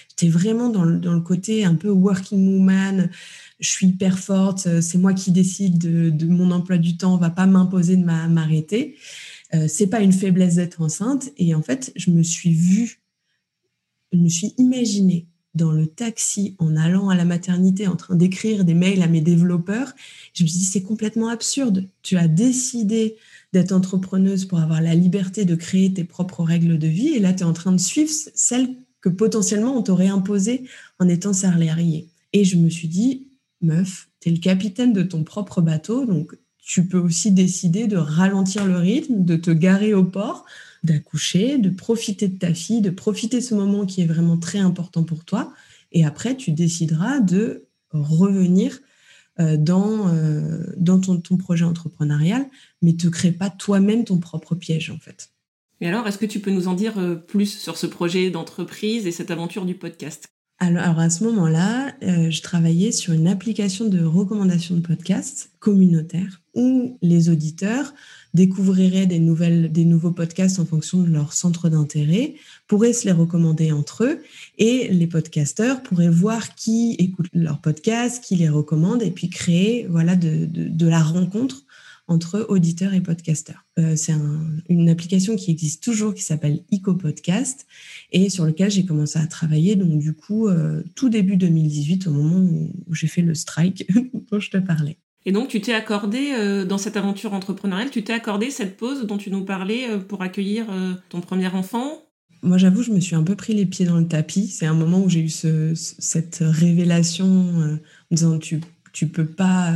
J'étais 0.10 0.30
vraiment 0.30 0.70
dans 0.70 0.86
le, 0.86 1.20
côté 1.20 1.66
un 1.66 1.76
peu 1.76 1.90
working 1.90 2.48
woman. 2.54 3.10
Je 3.60 3.68
suis 3.68 3.88
hyper 3.88 4.18
forte, 4.18 4.68
euh, 4.68 4.82
c'est 4.82 5.00
moi 5.00 5.14
qui 5.14 5.32
décide 5.32 5.78
de, 5.78 6.26
mon 6.28 6.52
emploi 6.52 6.78
du 6.78 6.96
temps, 6.96 7.16
on 7.16 7.18
va 7.18 7.32
pas 7.32 7.48
m'imposer 7.48 7.98
de 7.98 8.04
m'arrêter. 8.04 8.96
C'est 9.70 9.88
pas 9.88 10.02
une 10.02 10.12
faiblesse 10.12 10.56
d'être 10.56 10.82
enceinte. 10.82 11.30
Et 11.38 11.56
en 11.56 11.62
fait, 11.62 11.94
je 11.96 12.12
me 12.12 12.24
suis 12.24 12.52
vue, 12.52 13.00
je 14.12 14.18
me 14.18 14.28
suis 14.28 14.54
imaginée 14.58 15.28
dans 15.56 15.72
le 15.72 15.88
taxi 15.88 16.56
en 16.60 16.76
allant 16.76 17.10
à 17.10 17.16
la 17.16 17.26
maternité 17.26 17.88
en 17.88 17.96
train 17.96 18.16
d'écrire 18.16 18.66
des 18.66 18.74
mails 18.74 19.02
à 19.02 19.08
mes 19.08 19.22
développeurs. 19.22 19.94
Je 20.34 20.44
me 20.44 20.48
suis 20.48 20.60
dit, 20.60 20.66
c'est 20.66 20.84
complètement 20.84 21.30
absurde. 21.30 21.88
Tu 22.04 22.18
as 22.18 22.28
décidé 22.28 23.16
d'être 23.54 23.72
entrepreneuse 23.72 24.46
pour 24.46 24.60
avoir 24.60 24.82
la 24.82 24.96
liberté 24.96 25.46
de 25.46 25.56
créer 25.56 25.94
tes 25.94 26.04
propres 26.04 26.44
règles 26.44 26.78
de 26.78 26.88
vie 26.88 27.10
et 27.10 27.20
là, 27.20 27.34
tu 27.34 27.42
es 27.42 27.46
en 27.46 27.54
train 27.54 27.72
de 27.72 27.80
suivre 27.80 28.12
celles 28.34 28.76
que 29.02 29.10
potentiellement 29.10 29.78
on 29.78 29.84
t'aurait 29.84 30.08
imposées 30.08 30.66
en 31.00 31.08
étant 31.08 31.34
salarié. 31.34 32.10
Et 32.34 32.44
je 32.44 32.58
me 32.58 32.70
suis 32.70 32.88
dit, 32.88 33.28
meuf, 33.62 34.10
tu 34.20 34.30
es 34.30 34.32
le 34.32 34.40
capitaine 34.40 34.94
de 34.94 35.04
ton 35.04 35.24
propre 35.24 35.62
bateau, 35.62 36.06
donc 36.06 36.36
tu 36.60 36.88
peux 36.88 36.98
aussi 36.98 37.32
décider 37.32 37.88
de 37.88 37.96
ralentir 37.96 38.66
le 38.66 38.78
rythme, 38.78 39.24
de 39.24 39.36
te 39.36 39.52
garer 39.52 39.94
au 39.94 40.04
port, 40.04 40.46
d'accoucher, 40.86 41.58
de 41.58 41.70
profiter 41.70 42.28
de 42.28 42.38
ta 42.38 42.54
fille, 42.54 42.82
de 42.82 42.90
profiter 42.90 43.38
de 43.38 43.44
ce 43.44 43.56
moment 43.56 43.86
qui 43.86 44.02
est 44.02 44.06
vraiment 44.06 44.38
très 44.38 44.60
important 44.60 45.04
pour 45.04 45.26
toi. 45.26 45.54
Et 45.92 46.06
après, 46.06 46.36
tu 46.38 46.52
décideras 46.52 47.20
de 47.20 47.66
revenir 47.92 48.80
euh, 49.40 49.58
dans, 49.58 50.08
euh, 50.08 50.64
dans 50.78 51.00
ton, 51.00 51.20
ton, 51.20 51.36
projet 51.36 51.66
entrepreneurial, 51.66 52.46
mais 52.82 52.94
te 52.94 53.08
crée 53.08 53.34
pas 53.34 53.50
toi-même 53.50 54.06
ton 54.06 54.18
propre 54.18 54.56
piège, 54.56 54.90
en 54.92 54.98
fait. 54.98 55.32
Et 55.82 55.88
alors, 55.90 56.08
est-ce 56.08 56.18
que 56.18 56.26
tu 56.26 56.40
peux 56.40 56.52
nous 56.52 56.70
en 56.70 56.74
dire 56.74 56.98
euh, 56.98 57.16
plus 57.16 57.60
sur 57.60 57.76
ce 57.76 57.86
projet 57.86 58.30
d'entreprise 58.30 59.06
et 59.08 59.12
cette 59.12 59.32
aventure 59.32 59.66
du 59.66 59.76
podcast? 59.76 60.28
Alors, 60.60 61.00
à 61.00 61.10
ce 61.10 61.26
moment-là, 61.26 61.96
je 62.02 62.42
travaillais 62.42 62.94
sur 62.94 63.12
une 63.12 63.28
application 63.28 63.90
de 63.90 64.02
recommandation 64.06 64.74
de 64.76 64.80
podcast 64.80 65.52
communautaire 65.60 66.42
où 66.54 66.98
les 67.02 67.28
auditeurs 67.28 67.94
découvriraient 68.36 69.06
des, 69.06 69.20
nouvelles, 69.20 69.72
des 69.72 69.86
nouveaux 69.86 70.12
podcasts 70.12 70.60
en 70.60 70.66
fonction 70.66 71.02
de 71.02 71.10
leur 71.10 71.32
centre 71.32 71.70
d'intérêt, 71.70 72.36
pourraient 72.68 72.94
se 72.94 73.06
les 73.06 73.14
recommander 73.14 73.72
entre 73.72 74.04
eux 74.04 74.20
et 74.58 74.90
les 74.90 75.08
podcasteurs 75.08 75.82
pourraient 75.82 76.10
voir 76.10 76.54
qui 76.54 76.96
écoute 77.00 77.28
leurs 77.34 77.62
podcasts, 77.62 78.24
qui 78.24 78.36
les 78.36 78.50
recommande 78.50 79.02
et 79.02 79.12
puis 79.12 79.30
créer 79.30 79.88
voilà, 79.90 80.18
de, 80.18 80.46
de, 80.46 80.88
la 80.88 81.02
rencontre 81.02 81.64
entre 82.08 82.46
auditeurs 82.50 82.94
et 82.94 83.02
podcasteurs. 83.02 83.66
Euh, 83.80 83.96
c'est 83.96 84.14
une 84.68 84.90
application 84.90 85.38
qui 85.38 85.50
existe 85.50 85.82
toujours 85.82 86.14
qui 86.14 86.22
s'appelle 86.22 86.62
EcoPodcast 86.74 87.66
et 88.12 88.30
sur 88.30 88.46
lequel 88.46 88.70
j'ai 88.70 88.86
commencé 88.86 89.18
à 89.18 89.26
travailler 89.28 89.78
donc 89.78 89.98
du 89.98 90.14
coup 90.14 90.50
euh, 90.50 90.84
tout 90.96 91.10
début 91.10 91.38
2018 91.38 92.08
au 92.08 92.12
moment 92.12 92.42
où 92.42 92.94
j'ai 92.94 93.08
fait 93.08 93.22
le 93.22 93.34
strike 93.34 93.90
dont 94.30 94.40
je 94.40 94.50
te 94.50 94.58
parlais. 94.58 94.98
Et 95.26 95.32
donc, 95.32 95.48
tu 95.50 95.60
t'es 95.60 95.74
accordé, 95.74 96.34
euh, 96.34 96.66
dans 96.66 96.78
cette 96.78 96.98
aventure 96.98 97.34
entrepreneuriale, 97.34 97.90
tu 97.90 98.04
t'es 98.04 98.14
accordé 98.14 98.52
cette 98.52 98.78
pause 98.78 99.08
dont 99.08 99.18
tu 99.18 99.32
nous 99.32 99.44
parlais 99.44 99.90
euh, 99.90 99.98
pour 99.98 100.22
accueillir 100.22 100.68
euh, 100.70 100.94
ton 101.10 101.20
premier 101.20 101.48
enfant? 101.48 102.04
Moi, 102.44 102.60
j'avoue, 102.60 102.84
je 102.84 102.92
me 102.92 103.00
suis 103.00 103.16
un 103.16 103.24
peu 103.24 103.36
pris 103.36 103.56
les 103.56 103.66
pieds 103.66 103.88
dans 103.88 103.98
le 103.98 104.08
tapis. 104.08 104.48
C'est 104.48 104.68
un 104.68 104.76
moment 104.76 105.02
où 105.02 105.10
j'ai 105.10 105.22
eu 105.22 105.30
cette 105.30 106.38
révélation 106.42 107.26
en 107.26 107.80
disant 108.12 108.38
tu 108.38 108.62
tu 108.94 109.08
peux 109.08 109.26
pas 109.26 109.74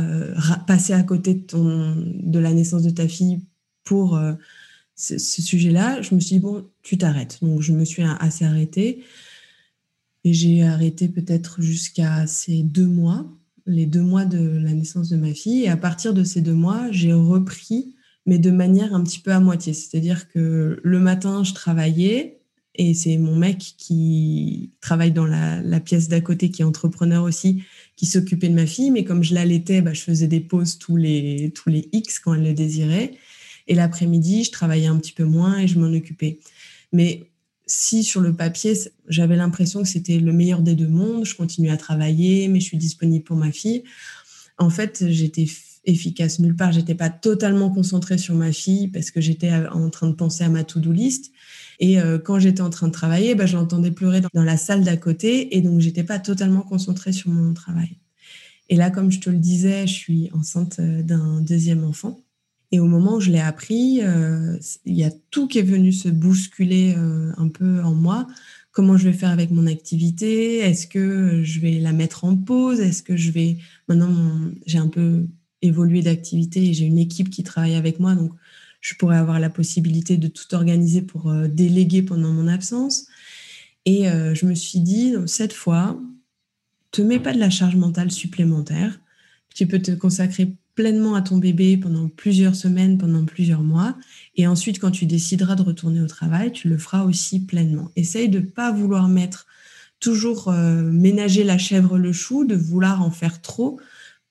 passer 0.66 0.94
à 0.94 1.02
côté 1.02 1.34
de, 1.34 2.38
la 2.38 2.52
naissance 2.52 2.82
de 2.82 2.90
ta 2.90 3.06
fille 3.06 3.40
pour 3.84 4.18
ce, 4.94 5.18
ce 5.18 5.42
sujet-là. 5.42 6.00
Je 6.00 6.14
me 6.14 6.20
suis 6.20 6.36
dit, 6.36 6.40
bon, 6.40 6.64
tu 6.82 6.96
t'arrêtes. 6.96 7.38
Donc, 7.42 7.60
je 7.60 7.72
me 7.72 7.84
suis 7.84 8.02
assez 8.20 8.46
arrêtée. 8.46 9.02
Et 10.24 10.32
j'ai 10.32 10.62
arrêté 10.62 11.08
peut-être 11.08 11.60
jusqu'à 11.60 12.26
ces 12.26 12.62
deux 12.62 12.86
mois 12.86 13.26
les 13.70 13.86
deux 13.86 14.02
mois 14.02 14.24
de 14.24 14.38
la 14.38 14.72
naissance 14.72 15.08
de 15.08 15.16
ma 15.16 15.32
fille. 15.32 15.64
Et 15.64 15.68
à 15.68 15.76
partir 15.76 16.12
de 16.12 16.24
ces 16.24 16.40
deux 16.40 16.54
mois, 16.54 16.88
j'ai 16.90 17.12
repris, 17.12 17.94
mais 18.26 18.38
de 18.38 18.50
manière 18.50 18.94
un 18.94 19.02
petit 19.02 19.20
peu 19.20 19.32
à 19.32 19.40
moitié. 19.40 19.72
C'est-à-dire 19.72 20.28
que 20.28 20.80
le 20.82 20.98
matin, 20.98 21.44
je 21.44 21.54
travaillais 21.54 22.40
et 22.74 22.94
c'est 22.94 23.16
mon 23.16 23.36
mec 23.36 23.58
qui 23.76 24.72
travaille 24.80 25.12
dans 25.12 25.26
la, 25.26 25.80
pièce 25.80 26.08
d'à 26.08 26.20
côté, 26.20 26.50
qui 26.50 26.62
est 26.62 26.64
entrepreneur 26.64 27.24
aussi, 27.24 27.62
qui 27.96 28.06
s'occupait 28.06 28.48
de 28.48 28.54
ma 28.54 28.66
fille. 28.66 28.90
Mais 28.90 29.04
comme 29.04 29.22
je 29.22 29.34
l'allaitais, 29.34 29.82
bah, 29.82 29.92
je 29.92 30.02
faisais 30.02 30.28
des 30.28 30.40
pauses 30.40 30.78
tous 30.78 30.96
les, 30.96 31.52
tous 31.54 31.68
les 31.68 31.88
X 31.92 32.18
quand 32.18 32.34
elle 32.34 32.42
le 32.42 32.54
désirait. 32.54 33.12
Et 33.66 33.74
l'après-midi, 33.74 34.44
je 34.44 34.50
travaillais 34.50 34.86
un 34.86 34.96
petit 34.96 35.12
peu 35.12 35.24
moins 35.24 35.58
et 35.58 35.68
je 35.68 35.78
m'en 35.78 35.92
occupais. 35.92 36.40
Mais 36.92 37.29
si 37.70 38.02
sur 38.02 38.20
le 38.20 38.34
papier, 38.34 38.74
j'avais 39.06 39.36
l'impression 39.36 39.80
que 39.82 39.88
c'était 39.88 40.18
le 40.18 40.32
meilleur 40.32 40.60
des 40.60 40.74
deux 40.74 40.88
mondes, 40.88 41.24
je 41.24 41.36
continue 41.36 41.70
à 41.70 41.76
travailler, 41.76 42.48
mais 42.48 42.58
je 42.58 42.64
suis 42.64 42.76
disponible 42.76 43.22
pour 43.22 43.36
ma 43.36 43.52
fille. 43.52 43.84
En 44.58 44.70
fait, 44.70 45.04
j'étais 45.08 45.46
efficace 45.84 46.40
nulle 46.40 46.56
part. 46.56 46.72
J'étais 46.72 46.96
pas 46.96 47.10
totalement 47.10 47.70
concentrée 47.70 48.18
sur 48.18 48.34
ma 48.34 48.50
fille 48.50 48.88
parce 48.88 49.12
que 49.12 49.20
j'étais 49.20 49.52
en 49.70 49.88
train 49.88 50.08
de 50.08 50.14
penser 50.14 50.42
à 50.42 50.48
ma 50.48 50.64
to-do 50.64 50.90
list. 50.90 51.30
Et 51.78 52.00
euh, 52.00 52.18
quand 52.18 52.40
j'étais 52.40 52.60
en 52.60 52.70
train 52.70 52.88
de 52.88 52.92
travailler, 52.92 53.36
bah, 53.36 53.46
je 53.46 53.56
l'entendais 53.56 53.92
pleurer 53.92 54.20
dans, 54.20 54.42
la 54.42 54.56
salle 54.56 54.82
d'à 54.82 54.96
côté. 54.96 55.56
Et 55.56 55.60
donc, 55.60 55.78
j'étais 55.80 56.04
pas 56.04 56.18
totalement 56.18 56.62
concentrée 56.62 57.12
sur 57.12 57.30
mon 57.30 57.54
travail. 57.54 57.98
Et 58.68 58.74
là, 58.74 58.90
comme 58.90 59.12
je 59.12 59.20
te 59.20 59.30
le 59.30 59.38
disais, 59.38 59.86
je 59.86 59.94
suis 59.94 60.30
enceinte 60.32 60.80
euh, 60.80 61.02
d'un 61.02 61.40
deuxième 61.40 61.84
enfant. 61.84 62.20
Et 62.72 62.78
au 62.78 62.86
moment 62.86 63.16
où 63.16 63.20
je 63.20 63.30
l'ai 63.30 63.40
appris, 63.40 64.00
euh, 64.02 64.56
il 64.84 64.94
y 64.94 65.04
a 65.04 65.10
tout 65.30 65.48
qui 65.48 65.58
est 65.58 65.62
venu 65.62 65.92
se 65.92 66.08
bousculer 66.08 66.94
euh, 66.96 67.32
un 67.36 67.48
peu 67.48 67.82
en 67.82 67.94
moi. 67.94 68.28
Comment 68.70 68.96
je 68.96 69.08
vais 69.08 69.16
faire 69.16 69.30
avec 69.30 69.50
mon 69.50 69.66
activité? 69.66 70.58
Est-ce 70.58 70.86
que 70.86 71.42
je 71.42 71.60
vais 71.60 71.80
la 71.80 71.92
mettre 71.92 72.24
en 72.24 72.36
pause? 72.36 72.78
Est-ce 72.78 73.02
que 73.02 73.16
je 73.16 73.32
vais... 73.32 73.58
Maintenant, 73.88 74.12
j'ai 74.66 74.78
un 74.78 74.86
peu 74.86 75.26
évolué 75.62 76.02
d'activité 76.02 76.68
et 76.68 76.72
j'ai 76.72 76.86
une 76.86 76.98
équipe 76.98 77.30
qui 77.30 77.42
travaille 77.42 77.74
avec 77.74 77.98
moi, 77.98 78.14
donc 78.14 78.32
je 78.80 78.94
pourrais 78.94 79.18
avoir 79.18 79.40
la 79.40 79.50
possibilité 79.50 80.16
de 80.16 80.28
tout 80.28 80.54
organiser 80.54 81.02
pour 81.02 81.28
euh, 81.28 81.48
déléguer 81.48 82.02
pendant 82.02 82.32
mon 82.32 82.46
absence. 82.46 83.06
Et 83.86 84.04
je 84.04 84.44
me 84.44 84.54
suis 84.54 84.80
dit, 84.80 85.14
cette 85.24 85.54
fois, 85.54 85.98
te 86.90 87.00
mets 87.00 87.18
pas 87.18 87.32
de 87.32 87.38
la 87.38 87.48
charge 87.48 87.76
mentale 87.76 88.10
supplémentaire. 88.10 89.00
Tu 89.54 89.66
peux 89.66 89.80
te 89.80 89.92
consacrer 89.92 90.54
pleinement 90.74 91.14
à 91.14 91.22
ton 91.22 91.38
bébé 91.38 91.76
pendant 91.76 92.08
plusieurs 92.08 92.54
semaines, 92.54 92.98
pendant 92.98 93.24
plusieurs 93.24 93.62
mois. 93.62 93.96
Et 94.36 94.46
ensuite, 94.46 94.78
quand 94.78 94.90
tu 94.90 95.06
décideras 95.06 95.56
de 95.56 95.62
retourner 95.62 96.00
au 96.00 96.06
travail, 96.06 96.52
tu 96.52 96.68
le 96.68 96.78
feras 96.78 97.04
aussi 97.04 97.40
pleinement. 97.40 97.90
Essaye 97.96 98.28
de 98.28 98.40
ne 98.40 98.44
pas 98.44 98.72
vouloir 98.72 99.08
mettre 99.08 99.46
toujours 100.00 100.48
euh, 100.48 100.82
ménager 100.82 101.44
la 101.44 101.58
chèvre 101.58 101.98
le 101.98 102.12
chou, 102.12 102.44
de 102.44 102.56
vouloir 102.56 103.02
en 103.02 103.10
faire 103.10 103.42
trop, 103.42 103.78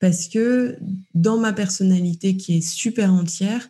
parce 0.00 0.28
que 0.28 0.76
dans 1.14 1.38
ma 1.38 1.52
personnalité 1.52 2.36
qui 2.36 2.56
est 2.56 2.60
super 2.60 3.12
entière, 3.12 3.68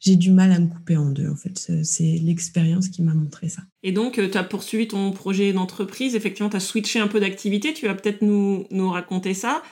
j'ai 0.00 0.16
du 0.16 0.32
mal 0.32 0.50
à 0.50 0.58
me 0.58 0.66
couper 0.66 0.96
en 0.96 1.10
deux. 1.10 1.28
En 1.28 1.36
fait, 1.36 1.70
c'est 1.84 2.18
l'expérience 2.22 2.88
qui 2.88 3.02
m'a 3.02 3.14
montré 3.14 3.48
ça. 3.48 3.62
Et 3.84 3.92
donc, 3.92 4.18
euh, 4.18 4.28
tu 4.28 4.36
as 4.36 4.42
poursuivi 4.42 4.88
ton 4.88 5.12
projet 5.12 5.52
d'entreprise. 5.52 6.16
Effectivement, 6.16 6.50
tu 6.50 6.56
as 6.56 6.60
switché 6.60 6.98
un 6.98 7.06
peu 7.06 7.20
d'activité. 7.20 7.72
Tu 7.72 7.86
vas 7.86 7.94
peut-être 7.94 8.22
nous, 8.22 8.66
nous 8.72 8.90
raconter 8.90 9.32
ça. 9.32 9.62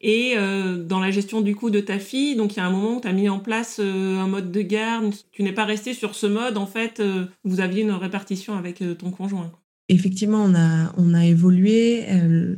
Et 0.00 0.34
euh, 0.36 0.82
dans 0.82 1.00
la 1.00 1.10
gestion 1.10 1.40
du 1.40 1.56
coup 1.56 1.70
de 1.70 1.80
ta 1.80 1.98
fille, 1.98 2.36
donc 2.36 2.54
il 2.54 2.58
y 2.58 2.60
a 2.60 2.66
un 2.66 2.70
moment 2.70 2.98
où 2.98 3.00
tu 3.00 3.08
as 3.08 3.12
mis 3.12 3.28
en 3.28 3.40
place 3.40 3.78
euh, 3.80 4.18
un 4.18 4.28
mode 4.28 4.52
de 4.52 4.62
garde. 4.62 5.12
Tu 5.32 5.42
n'es 5.42 5.52
pas 5.52 5.64
resté 5.64 5.92
sur 5.92 6.14
ce 6.14 6.26
mode, 6.26 6.56
en 6.56 6.66
fait, 6.66 7.00
euh, 7.00 7.26
vous 7.44 7.60
aviez 7.60 7.82
une 7.82 7.90
répartition 7.90 8.56
avec 8.56 8.82
ton 8.98 9.10
conjoint. 9.10 9.50
Effectivement, 9.88 10.44
on 10.44 10.54
a, 10.54 10.92
on 10.98 11.14
a 11.14 11.24
évolué. 11.24 12.06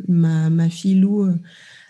ma, 0.09 0.51
ma, 0.51 0.69
fille 0.69 0.97
Lou 0.97 1.29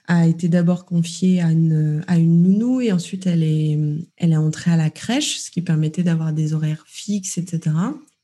a 0.06 0.26
été 0.26 0.48
d'abord 0.48 0.84
confiée 0.84 1.40
à 1.40 1.50
une, 1.50 2.04
à 2.06 2.18
une 2.18 2.42
nounou 2.42 2.80
et 2.80 2.92
ensuite 2.92 3.26
elle 3.26 3.42
est, 3.42 3.78
elle 4.18 4.32
est 4.32 4.36
entrée 4.36 4.70
à 4.70 4.76
la 4.76 4.90
crèche, 4.90 5.38
ce 5.38 5.50
qui 5.50 5.62
permettait 5.62 6.02
d'avoir 6.02 6.32
des 6.32 6.52
horaires 6.52 6.84
fixes, 6.86 7.38
etc. 7.38 7.74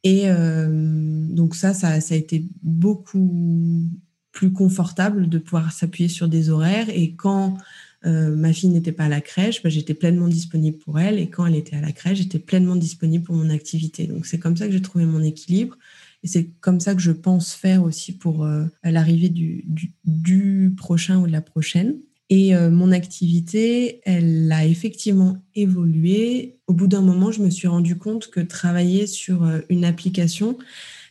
Et 0.05 0.27
donc 0.29 1.55
ça, 1.55 1.73
ça, 1.73 2.03
ça 2.03 2.15
a 2.15 2.19
été 2.19 2.45
beaucoup 2.63 3.89
plus 4.37 4.53
confortable 4.53 5.31
de 5.31 5.39
pouvoir 5.39 5.73
s'appuyer 5.73 6.11
sur 6.11 6.29
des 6.29 6.51
horaires. 6.51 6.91
Et 6.91 7.15
quand 7.15 7.57
euh, 8.05 8.37
ma 8.37 8.53
fille 8.53 8.69
n'était 8.69 8.93
pas 8.93 9.05
à 9.05 9.09
la 9.09 9.23
crèche, 9.23 9.63
bah, 9.63 9.71
j'étais 9.71 9.95
pleinement 9.95 10.29
disponible 10.29 10.77
pour 10.77 11.01
elle. 11.01 11.19
Et 11.19 11.31
quand 11.31 11.47
elle 11.47 11.57
était 11.57 11.75
à 11.75 11.81
la 11.81 11.91
crèche, 11.91 12.19
j'étais 12.19 12.39
pleinement 12.39 12.77
disponible 12.77 13.25
pour 13.25 13.35
mon 13.35 13.49
activité. 13.49 14.07
Donc 14.07 14.27
c'est 14.27 14.39
comme 14.39 14.55
ça 14.55 14.67
que 14.67 14.73
j'ai 14.73 14.83
trouvé 14.83 15.07
mon 15.07 15.23
équilibre. 15.23 15.79
Et 16.23 16.29
c'est 16.29 16.51
comme 16.61 16.81
ça 16.81 16.95
que 16.95 17.01
je 17.01 17.13
pense 17.13 17.55
faire 17.55 17.83
aussi 17.83 18.13
pour 18.13 18.45
euh, 18.45 18.67
l'arrivée 18.85 19.31
du, 19.31 20.75
prochain 20.77 21.19
ou 21.19 21.27
de 21.27 21.33
la 21.33 21.41
prochaine. 21.41 21.95
Et 22.29 22.55
euh, 22.55 22.69
mon 22.69 22.93
activité, 22.93 24.03
elle 24.05 24.53
a 24.53 24.67
effectivement 24.67 25.39
évolué. 25.55 26.59
Au 26.67 26.75
bout 26.75 26.89
d'un 26.89 27.01
moment, 27.01 27.33
je 27.33 27.41
me 27.41 27.49
suis 27.49 27.69
rendu 27.69 27.97
compte 27.97 28.29
que 28.29 28.41
travailler 28.41 29.07
sur 29.07 29.49
une 29.71 29.87
application, 29.87 30.59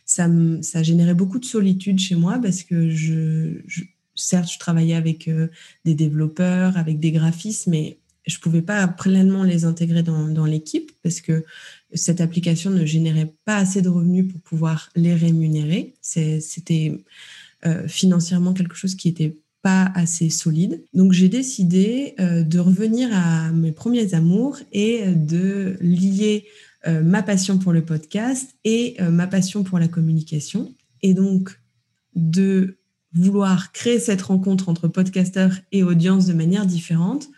ça, 0.06 0.82
générait 0.82 1.14
beaucoup 1.14 1.38
de 1.38 1.44
solitude 1.44 1.98
chez 1.98 2.14
moi 2.14 2.38
parce 2.40 2.62
que 2.62 2.90
certes, 4.14 4.50
je 4.50 4.58
travaillais 4.58 4.94
avec 4.94 5.28
euh, 5.28 5.48
des 5.84 5.94
développeurs, 5.94 6.78
avec 6.78 7.00
des 7.00 7.12
graphistes, 7.12 7.66
mais 7.66 7.98
je 8.26 8.38
ne 8.38 8.40
pouvais 8.40 8.62
pas 8.62 8.88
pleinement 8.88 9.42
les 9.42 9.64
intégrer 9.64 10.02
dans, 10.02 10.28
dans 10.28 10.46
l'équipe 10.46 10.90
parce 11.02 11.20
que 11.20 11.44
cette 11.92 12.20
application 12.20 12.70
ne 12.70 12.84
générait 12.84 13.32
pas 13.44 13.56
assez 13.56 13.82
de 13.82 13.88
revenus 13.88 14.32
pour 14.32 14.40
pouvoir 14.40 14.90
les 14.96 15.14
rémunérer. 15.14 15.94
C'était 16.00 17.04
euh, 17.66 17.86
financièrement 17.86 18.52
quelque 18.52 18.74
chose 18.74 18.94
qui 18.94 19.08
n'était 19.08 19.36
pas 19.62 19.90
assez 19.94 20.30
solide. 20.30 20.84
Donc 20.94 21.12
j'ai 21.12 21.28
décidé 21.28 22.14
euh, 22.20 22.42
de 22.42 22.58
revenir 22.58 23.08
à 23.12 23.50
mes 23.52 23.72
premiers 23.72 24.14
amours 24.14 24.58
et 24.72 25.06
de 25.06 25.76
lier 25.80 26.46
euh, 26.86 27.02
ma 27.02 27.22
passion 27.22 27.58
pour 27.58 27.72
le 27.72 27.84
podcast 27.84 28.54
et 28.64 28.96
euh, 29.00 29.10
ma 29.10 29.26
passion 29.26 29.64
pour 29.64 29.78
la 29.78 29.88
communication. 29.88 30.72
Et 31.02 31.14
donc, 31.14 31.60
de 32.14 32.78
vouloir 33.12 33.72
créer 33.72 33.98
cette 33.98 34.22
rencontre 34.22 34.68
entre 34.68 34.86
podcasteurs 34.86 35.52
et 35.72 35.82
audience 35.82 36.26
de 36.26 36.32
manière 36.32 36.66
différente 36.66 37.28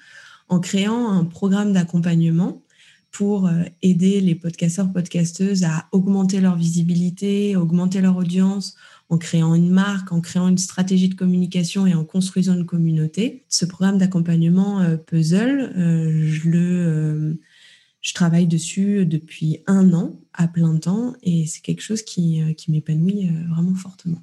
en 0.48 0.60
créant 0.60 1.10
un 1.10 1.24
programme 1.24 1.72
d'accompagnement 1.72 2.62
pour 3.10 3.46
euh, 3.46 3.62
aider 3.80 4.20
les 4.20 4.34
podcasteurs, 4.34 4.92
podcasteuses 4.92 5.64
à 5.64 5.86
augmenter 5.92 6.40
leur 6.40 6.56
visibilité, 6.56 7.56
augmenter 7.56 8.00
leur 8.00 8.16
audience, 8.16 8.76
en 9.08 9.16
créant 9.16 9.54
une 9.54 9.70
marque, 9.70 10.12
en 10.12 10.20
créant 10.20 10.48
une 10.48 10.58
stratégie 10.58 11.08
de 11.08 11.14
communication 11.14 11.86
et 11.86 11.94
en 11.94 12.04
construisant 12.04 12.54
une 12.54 12.66
communauté. 12.66 13.44
Ce 13.48 13.64
programme 13.64 13.96
d'accompagnement 13.96 14.84
Puzzle, 15.06 15.72
je 15.74 16.48
le 16.50 17.38
je 18.08 18.14
travaille 18.14 18.46
dessus 18.46 19.04
depuis 19.04 19.58
un 19.66 19.92
an 19.92 20.18
à 20.32 20.48
plein 20.48 20.78
temps 20.78 21.12
et 21.22 21.44
c'est 21.44 21.60
quelque 21.60 21.82
chose 21.82 22.00
qui, 22.00 22.40
euh, 22.40 22.54
qui 22.54 22.70
m'épanouit 22.70 23.28
euh, 23.28 23.52
vraiment 23.52 23.74
fortement. 23.74 24.22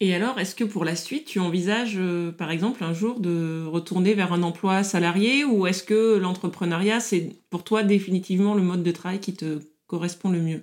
Et 0.00 0.14
alors, 0.14 0.38
est-ce 0.38 0.54
que 0.54 0.62
pour 0.62 0.84
la 0.84 0.94
suite, 0.94 1.24
tu 1.24 1.40
envisages, 1.40 1.96
euh, 1.96 2.30
par 2.30 2.52
exemple, 2.52 2.84
un 2.84 2.94
jour 2.94 3.18
de 3.18 3.64
retourner 3.66 4.14
vers 4.14 4.32
un 4.32 4.44
emploi 4.44 4.84
salarié 4.84 5.44
ou 5.44 5.66
est-ce 5.66 5.82
que 5.82 6.16
l'entrepreneuriat, 6.16 7.00
c'est 7.00 7.30
pour 7.50 7.64
toi 7.64 7.82
définitivement 7.82 8.54
le 8.54 8.62
mode 8.62 8.84
de 8.84 8.90
travail 8.92 9.18
qui 9.18 9.34
te 9.34 9.58
correspond 9.88 10.30
le 10.30 10.40
mieux? 10.40 10.62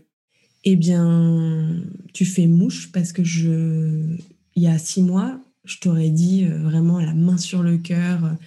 Eh 0.64 0.78
bien, 0.78 1.84
tu 2.14 2.24
fais 2.24 2.48
mouche 2.48 2.90
parce 2.94 3.12
que 3.12 3.24
je, 3.26 4.16
il 4.56 4.64
y 4.64 4.68
a 4.68 4.78
six 4.78 5.02
mois, 5.02 5.42
je 5.66 5.78
t'aurais 5.80 6.10
dit 6.10 6.46
vraiment 6.46 7.02
la 7.02 7.14
main 7.14 7.38
sur 7.38 7.64
le 7.64 7.78
cœur, 7.78 8.38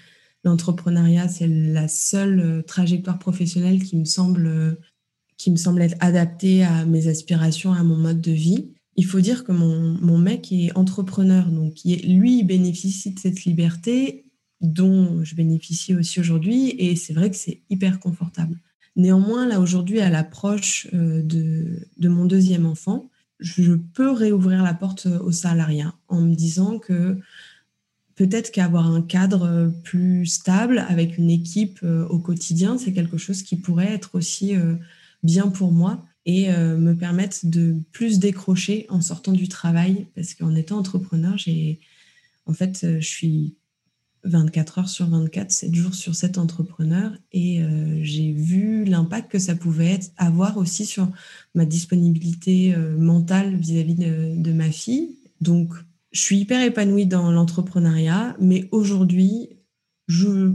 l'entrepreneuriat, 0.44 1.28
c'est 1.28 1.46
la 1.46 1.88
seule 1.88 2.40
euh, 2.40 2.62
trajectoire 2.62 3.18
professionnelle 3.18 3.83
qui 3.83 3.96
me 3.96 4.05
semble 4.05 4.46
euh, 4.46 4.74
qui 5.38 5.50
me 5.50 5.57
semble 5.57 5.83
être 5.83 5.96
adaptée 5.98 6.62
à 6.62 6.85
mes 6.85 7.09
aspirations, 7.09 7.72
à 7.72 7.83
mon 7.83 7.96
mode 7.96 8.20
de 8.20 8.31
vie. 8.31 8.70
Il 8.94 9.07
faut 9.07 9.20
dire 9.20 9.42
que 9.42 9.50
mon, 9.50 9.98
mon 10.00 10.18
mec 10.18 10.52
est 10.52 10.76
entrepreneur, 10.76 11.50
donc 11.50 11.78
lui, 11.85 12.38
il 12.38 12.44
bénéficie 12.44 13.12
de 13.12 13.18
cette 13.18 13.44
liberté 13.44 14.26
dont 14.61 15.24
je 15.24 15.35
bénéficie 15.35 15.94
aussi 15.94 16.20
aujourd'hui, 16.20 16.74
et 16.78 16.94
c'est 16.94 17.12
vrai 17.12 17.28
que 17.31 17.37
c'est 17.37 17.62
hyper 17.70 17.98
confortable. 17.98 18.57
Néanmoins, 18.94 19.48
là 19.48 19.59
aujourd'hui, 19.59 20.00
à 20.00 20.11
l'approche 20.11 20.87
euh, 20.92 21.22
de, 21.22 21.88
de 21.98 22.09
mon 22.09 22.26
deuxième 22.26 22.66
enfant, 22.66 23.09
je 23.40 23.72
peux 23.72 24.12
réouvrir 24.12 24.62
la 24.62 24.74
porte 24.74 25.07
au 25.07 25.33
salariat 25.33 25.92
en 26.07 26.20
me 26.20 26.35
disant 26.35 26.78
que 26.78 27.18
peut-être 28.14 28.51
qu'avoir 28.51 28.87
un 28.87 29.03
cadre 29.03 29.46
euh, 29.46 29.68
plus 29.68 30.27
stable 30.27 30.85
avec 30.88 31.18
une 31.18 31.31
équipe 31.31 31.81
euh, 31.83 32.07
au 32.09 32.18
quotidien, 32.18 32.79
c'est 32.79 32.92
quelque 32.92 33.18
chose 33.18 33.42
qui 33.42 33.57
pourrait 33.57 33.92
être 33.92 34.14
aussi 34.14 34.55
euh, 34.57 34.75
bien 35.22 35.48
pour 35.48 35.72
moi 35.72 36.05
et 36.25 36.51
me 36.53 36.92
permettre 36.94 37.38
de 37.42 37.75
plus 37.90 38.20
décrocher 38.20 38.87
en 38.90 39.01
sortant 39.01 39.33
du 39.33 39.48
travail 39.48 40.07
parce 40.14 40.35
qu'en 40.35 40.55
étant 40.55 40.79
entrepreneur, 40.79 41.35
en 42.46 42.53
fait 42.53 43.01
je 43.01 43.05
suis 43.05 43.57
24 44.22 44.79
heures 44.79 44.88
sur 44.88 45.09
24, 45.09 45.51
7 45.51 45.75
jours 45.75 45.94
sur 45.94 46.14
7 46.14 46.38
entrepreneur 46.38 47.11
et 47.33 47.61
j'ai 48.03 48.31
vu 48.31 48.85
l'impact 48.85 49.33
que 49.33 49.40
ça 49.40 49.57
pouvait 49.57 49.98
avoir 50.16 50.59
aussi 50.59 50.87
sur 50.87 51.11
ma 51.57 51.64
disponibilité 51.64 52.72
mentale 52.77 53.57
vis-à-vis 53.57 53.96
de, 53.96 54.40
de 54.40 54.53
ma 54.53 54.70
fille. 54.70 55.16
Donc 55.40 55.75
je 56.12 56.20
suis 56.20 56.38
hyper 56.38 56.62
épanouie 56.62 57.07
dans 57.07 57.31
l'entrepreneuriat, 57.31 58.37
mais 58.38 58.68
aujourd'hui, 58.70 59.48
je 60.09 60.53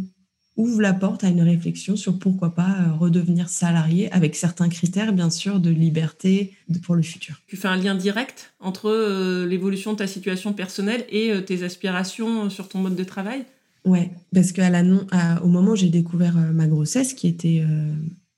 ouvre 0.57 0.81
la 0.81 0.93
porte 0.93 1.23
à 1.23 1.29
une 1.29 1.41
réflexion 1.41 1.95
sur 1.95 2.17
pourquoi 2.17 2.55
pas 2.55 2.77
euh, 2.81 2.93
redevenir 2.93 3.47
salarié 3.47 4.11
avec 4.11 4.35
certains 4.35 4.69
critères, 4.69 5.13
bien 5.13 5.29
sûr, 5.29 5.59
de 5.59 5.69
liberté 5.69 6.55
pour 6.83 6.95
le 6.95 7.03
futur. 7.03 7.39
Tu 7.47 7.55
fais 7.55 7.67
un 7.67 7.77
lien 7.77 7.95
direct 7.95 8.53
entre 8.59 8.89
euh, 8.89 9.45
l'évolution 9.45 9.93
de 9.93 9.97
ta 9.97 10.07
situation 10.07 10.53
personnelle 10.53 11.05
et 11.09 11.31
euh, 11.31 11.41
tes 11.41 11.63
aspirations 11.63 12.49
sur 12.49 12.67
ton 12.67 12.79
mode 12.79 12.95
de 12.95 13.03
travail? 13.03 13.45
Ouais, 13.85 14.11
parce 14.33 14.51
qu'au 14.51 15.47
moment 15.47 15.71
où 15.71 15.75
j'ai 15.75 15.89
découvert 15.89 16.35
ma 16.35 16.67
grossesse, 16.67 17.13
qui 17.13 17.27
était 17.27 17.63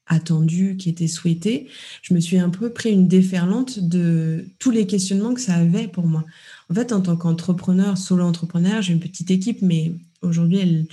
attendu, 0.10 0.76
qui 0.78 0.90
était 0.90 1.08
souhaité, 1.08 1.68
je 2.02 2.14
me 2.14 2.20
suis 2.20 2.38
un 2.38 2.50
peu 2.50 2.72
pris 2.72 2.92
une 2.92 3.08
déferlante 3.08 3.80
de 3.80 4.46
tous 4.60 4.72
les 4.72 4.88
questionnements 4.88 5.34
que 5.34 5.42
ça 5.42 5.54
avait 5.54 5.88
pour 5.88 6.08
moi. 6.08 6.26
En 6.70 6.74
fait, 6.74 6.92
en 6.92 7.02
tant 7.02 7.16
qu'entrepreneur, 7.16 7.98
solo-entrepreneur, 7.98 8.82
j'ai 8.82 8.94
une 8.94 9.00
petite 9.00 9.32
équipe, 9.32 9.62
mais 9.62 9.94
aujourd'hui, 10.22 10.88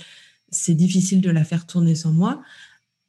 c'est 0.49 0.75
difficile 0.75 1.19
de 1.21 1.29
la 1.29 1.43
faire 1.43 1.65
tourner 1.65 1.95
sans 1.95 2.11
moi. 2.11 2.41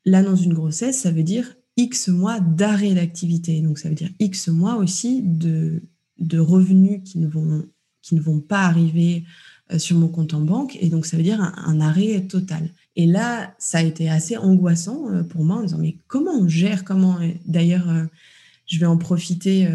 L'annonce 0.04 0.40
d'une 0.40 0.54
grossesse, 0.54 0.98
ça 0.98 1.10
veut 1.10 1.22
dire 1.22 1.54
X 1.76 2.08
mois 2.08 2.40
d'arrêt 2.40 2.94
d'activité. 2.94 3.60
Donc, 3.60 3.78
ça 3.78 3.88
veut 3.88 3.94
dire 3.94 4.10
X 4.18 4.48
mois 4.48 4.76
aussi 4.76 5.22
de, 5.22 5.82
de 6.18 6.38
revenus 6.38 7.00
qui 7.04 7.18
ne, 7.18 7.28
vont, 7.28 7.64
qui 8.02 8.14
ne 8.14 8.20
vont 8.20 8.40
pas 8.40 8.62
arriver 8.62 9.24
euh, 9.72 9.78
sur 9.78 9.96
mon 9.96 10.08
compte 10.08 10.34
en 10.34 10.40
banque. 10.40 10.76
Et 10.80 10.88
donc, 10.88 11.06
ça 11.06 11.16
veut 11.16 11.22
dire 11.22 11.40
un, 11.40 11.80
arrêt 11.80 12.26
total. 12.26 12.70
Et 12.98 13.06
là, 13.06 13.54
ça 13.58 13.78
a 13.78 13.82
été 13.82 14.10
assez 14.10 14.36
angoissant 14.36 15.08
euh, 15.08 15.22
pour 15.22 15.44
moi 15.44 15.58
en 15.58 15.62
disant, 15.62 15.78
mais 15.78 15.96
comment 16.08 16.32
on 16.32 16.48
gère 16.48 16.84
Comment 16.84 17.20
D'ailleurs, 17.46 17.88
euh, 17.88 18.04
je 18.66 18.78
vais 18.80 18.86
en 18.86 18.98
profiter 18.98 19.66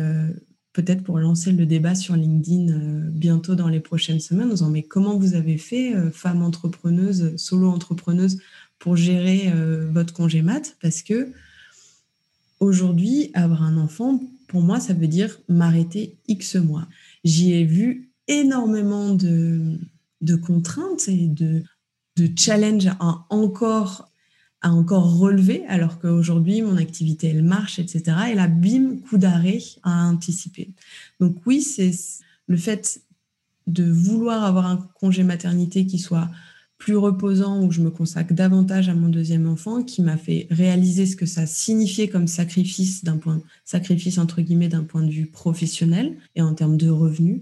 peut-être 0.74 1.04
pour 1.04 1.18
lancer 1.18 1.52
le 1.52 1.66
débat 1.66 1.96
sur 1.96 2.16
LinkedIn 2.16 3.08
bientôt 3.10 3.56
dans 3.56 3.70
les 3.70 3.80
prochaines 3.80 4.20
semaines, 4.20 4.50
en 4.50 4.54
disant, 4.54 4.70
mais 4.70 4.84
comment 4.84 5.18
vous 5.18 5.34
avez 5.34 5.58
fait, 5.58 5.96
femme 6.12 6.44
entrepreneuse, 6.44 7.36
solo 7.38 7.70
entrepreneuse, 7.70 8.38
pour 8.78 8.96
gérer 8.96 9.52
votre 9.92 10.14
congé 10.14 10.44
mat? 10.44 10.76
Parce 10.80 11.02
que 11.02 11.32
aujourd'hui, 12.60 13.32
avoir 13.34 13.64
un 13.64 13.78
enfant, 13.78 14.22
pour 14.48 14.62
moi, 14.62 14.80
ça 14.80 14.94
veut 14.94 15.08
dire 15.08 15.40
m'arrêter 15.50 16.18
X 16.28 16.56
mois. 16.58 16.88
J'y 17.24 17.54
ai 17.54 17.66
vu 17.66 18.12
énormément 18.28 19.16
de, 19.16 19.80
de 20.22 20.36
contraintes 20.36 21.08
et 21.08 21.26
de, 21.28 21.64
de 22.16 22.30
challenges 22.36 22.88
à 23.00 23.26
encore, 23.30 24.10
à 24.62 24.72
encore 24.72 25.18
relever, 25.18 25.66
alors 25.68 26.00
qu'aujourd'hui, 26.00 26.62
mon 26.62 26.78
activité, 26.78 27.28
elle 27.28 27.44
marche, 27.44 27.80
etc. 27.80 28.04
Et 28.32 28.36
là, 28.36 28.48
bim, 28.48 28.98
coup 29.10 29.18
d'arrêt 29.18 29.60
à 29.84 30.08
anticiper. 30.08 30.70
Donc 31.20 31.38
oui, 31.46 31.62
c'est 31.62 31.92
le 32.48 32.58
fait 32.58 33.02
de 33.68 33.90
vouloir 33.90 34.44
avoir 34.44 34.66
un 34.66 34.78
congé 35.00 35.24
maternité 35.24 35.86
qui 35.86 36.00
soit 36.00 36.30
plus 36.78 36.98
reposant, 36.98 37.64
où 37.64 37.72
je 37.72 37.82
me 37.82 37.90
consacre 37.90 38.34
davantage 38.34 38.90
à 38.90 38.94
mon 38.94 39.08
deuxième 39.08 39.48
enfant, 39.48 39.84
qui 39.84 40.02
m'a 40.02 40.18
fait 40.18 40.48
réaliser 40.52 41.06
ce 41.06 41.16
que 41.16 41.26
ça 41.26 41.46
signifiait 41.46 42.10
comme 42.10 42.28
sacrifice 42.28 43.06
d'un 43.06 43.16
point, 43.16 43.42
sacrifice 43.64 44.18
entre 44.18 44.42
guillemets 44.42 44.68
d'un 44.68 44.84
point 44.84 45.04
de 45.04 45.12
vue 45.12 45.28
professionnel 45.28 46.18
et 46.36 46.42
en 46.42 46.54
termes 46.54 46.76
de 46.76 46.90
revenus, 46.90 47.42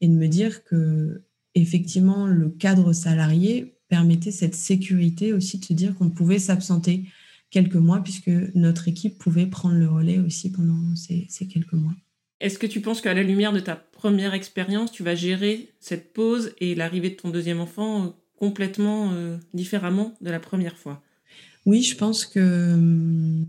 et 0.00 0.06
de 0.06 0.12
me 0.12 0.28
dire 0.28 0.62
que 0.62 1.22
effectivement 1.56 2.26
le 2.26 2.48
cadre 2.48 2.92
salarié 2.92 3.75
permettait 3.88 4.30
cette 4.30 4.54
sécurité 4.54 5.32
aussi 5.32 5.58
de 5.58 5.64
se 5.64 5.72
dire 5.72 5.94
qu'on 5.94 6.10
pouvait 6.10 6.38
s'absenter 6.38 7.04
quelques 7.50 7.76
mois 7.76 8.00
puisque 8.00 8.30
notre 8.54 8.88
équipe 8.88 9.18
pouvait 9.18 9.46
prendre 9.46 9.76
le 9.76 9.88
relais 9.88 10.18
aussi 10.18 10.50
pendant 10.50 10.94
ces, 10.96 11.26
ces 11.28 11.46
quelques 11.46 11.72
mois. 11.72 11.94
Est-ce 12.40 12.58
que 12.58 12.66
tu 12.66 12.80
penses 12.80 13.00
qu'à 13.00 13.14
la 13.14 13.22
lumière 13.22 13.52
de 13.52 13.60
ta 13.60 13.76
première 13.76 14.34
expérience, 14.34 14.92
tu 14.92 15.02
vas 15.02 15.14
gérer 15.14 15.70
cette 15.80 16.12
pause 16.12 16.52
et 16.60 16.74
l'arrivée 16.74 17.10
de 17.10 17.14
ton 17.14 17.30
deuxième 17.30 17.60
enfant 17.60 18.14
complètement 18.36 19.12
euh, 19.12 19.38
différemment 19.54 20.14
de 20.20 20.30
la 20.30 20.40
première 20.40 20.76
fois? 20.76 21.02
Oui, 21.64 21.82
je 21.82 21.96
pense 21.96 22.26
que 22.26 22.74
hum, 22.74 23.46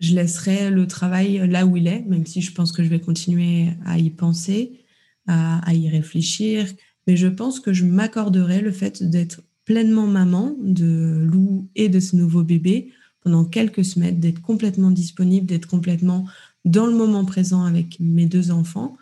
je 0.00 0.14
laisserai 0.14 0.70
le 0.70 0.86
travail 0.86 1.48
là 1.48 1.64
où 1.64 1.76
il 1.76 1.86
est, 1.86 2.02
même 2.02 2.26
si 2.26 2.42
je 2.42 2.52
pense 2.52 2.72
que 2.72 2.82
je 2.82 2.88
vais 2.88 3.00
continuer 3.00 3.68
à 3.86 3.98
y 3.98 4.10
penser, 4.10 4.80
à, 5.28 5.72
y 5.72 5.88
réfléchir. 5.88 6.66
Mais 7.06 7.16
je 7.16 7.28
pense 7.28 7.60
que 7.60 7.72
je 7.72 7.84
m'accorderai 7.84 8.60
le 8.60 8.72
fait 8.72 9.02
d'être 9.02 9.42
pleinement 9.64 10.06
maman 10.06 10.56
de 10.60 11.24
Lou 11.24 11.68
et 11.76 11.88
de 11.88 12.00
ce 12.00 12.16
nouveau 12.16 12.42
bébé 12.42 12.92
pendant 13.22 13.44
quelques 13.44 13.84
semaines, 13.84 14.18
d'être 14.18 14.40
complètement 14.40 14.90
disponible, 14.90 15.46
d'être 15.46 15.66
complètement 15.66 16.26
dans 16.64 16.86
le 16.86 16.94
moment 16.94 17.24
présent 17.24 17.64
avec 17.64 17.98
mes 18.00 18.26
deux 18.26 18.50
enfants. 18.50 18.96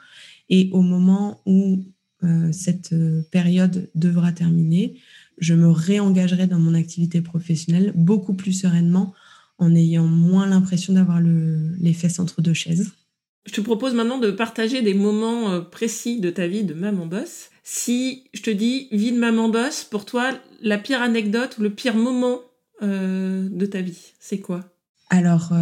Et 0.48 0.68
au 0.72 0.82
moment 0.82 1.40
où 1.46 1.84
euh, 2.22 2.52
cette 2.52 2.92
euh, 2.92 3.22
période 3.30 3.88
devra 3.94 4.32
terminer, 4.32 4.98
je 5.38 5.54
me 5.54 5.70
réengagerai 5.70 6.46
dans 6.46 6.58
mon 6.58 6.74
activité 6.74 7.22
professionnelle 7.22 7.92
beaucoup 7.96 8.34
plus 8.34 8.52
sereinement 8.52 9.14
en 9.58 9.74
ayant 9.74 10.06
moins 10.06 10.46
l'impression 10.46 10.92
d'avoir 10.94 11.20
les 11.20 11.92
fesses 11.92 12.18
entre 12.18 12.42
deux 12.42 12.54
chaises. 12.54 12.92
Je 13.46 13.52
te 13.52 13.60
propose 13.60 13.94
maintenant 13.94 14.18
de 14.18 14.30
partager 14.30 14.82
des 14.82 14.94
moments 14.94 15.50
euh, 15.50 15.60
précis 15.60 16.20
de 16.20 16.30
ta 16.30 16.46
vie 16.46 16.64
de 16.64 16.74
maman 16.74 17.06
boss. 17.06 17.50
Si 17.64 18.24
je 18.32 18.42
te 18.42 18.50
dis 18.50 18.88
vie 18.92 19.12
de 19.12 19.18
maman 19.18 19.48
boss, 19.48 19.84
pour 19.84 20.04
toi, 20.04 20.32
la 20.60 20.78
pire 20.78 21.02
anecdote 21.02 21.58
ou 21.58 21.62
le 21.62 21.70
pire 21.70 21.96
moment 21.96 22.40
de 22.82 23.66
ta 23.66 23.82
vie, 23.82 24.14
c'est 24.18 24.38
quoi? 24.38 24.64
Alors, 25.10 25.52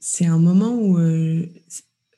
c'est 0.00 0.26
un 0.26 0.38
moment 0.38 0.74
où 0.74 0.98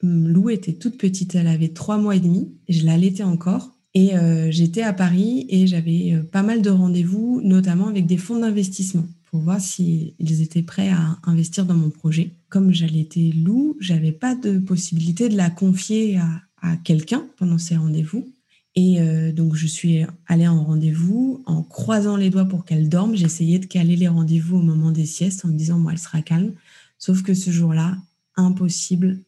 Lou 0.02 0.48
était 0.48 0.72
toute 0.72 0.96
petite, 0.96 1.35
elle 1.35 1.46
avait 1.46 1.68
trois 1.68 1.98
mois 1.98 2.16
et 2.16 2.20
demi, 2.20 2.54
je 2.68 2.87
l'allaitais 2.87 3.22
encore. 3.22 3.76
Et 3.94 4.16
euh, 4.16 4.50
j'étais 4.50 4.83
à 4.83 4.92
Paris 4.92 5.46
et 5.48 5.66
j'avais 5.66 6.12
euh, 6.12 6.22
pas 6.22 6.42
mal 6.42 6.62
de 6.62 6.70
rendez-vous, 6.70 7.40
notamment 7.42 7.88
avec 7.88 8.06
des 8.06 8.16
fonds 8.16 8.38
d'investissement, 8.38 9.06
pour 9.30 9.40
voir 9.40 9.60
s'ils 9.60 10.42
étaient 10.42 10.62
prêts 10.62 10.90
à 10.90 11.18
investir 11.22 11.64
dans 11.64 11.74
mon 11.74 11.90
projet. 11.90 12.32
Comme 12.48 12.72
j'allaitais 12.72 13.30
Lou, 13.34 13.76
j'avais 13.78 14.12
pas 14.12 14.34
de 14.34 14.58
possibilité 14.58 15.28
de 15.28 15.36
la 15.36 15.50
confier 15.50 16.18
à, 16.18 16.76
quelqu'un 16.84 17.24
pendant 17.38 17.56
ces 17.56 17.76
rendez-vous. 17.76 18.28
Et 18.74 19.00
euh, 19.00 19.32
donc, 19.32 19.54
je 19.54 19.66
suis 19.66 20.04
allée 20.26 20.46
en 20.46 20.62
rendez-vous 20.62 21.42
en 21.46 21.62
croisant 21.62 22.16
les 22.16 22.28
doigts 22.28 22.44
pour 22.44 22.64
qu'elle 22.64 22.88
dorme. 22.88 23.16
J'essayais 23.16 23.58
de 23.58 23.66
caler 23.66 23.96
les 23.96 24.08
rendez-vous 24.08 24.58
au 24.58 24.62
moment 24.62 24.90
des 24.90 25.06
siestes 25.06 25.44
en 25.44 25.48
me 25.48 25.56
disant, 25.56 25.78
moi, 25.78 25.92
elle 25.92 25.98
sera 25.98 26.20
calme. 26.20 26.52
Sauf 26.98 27.22
que 27.22 27.32
ce 27.32 27.50
jour-là, 27.50 27.96
impossible, 28.36 29.20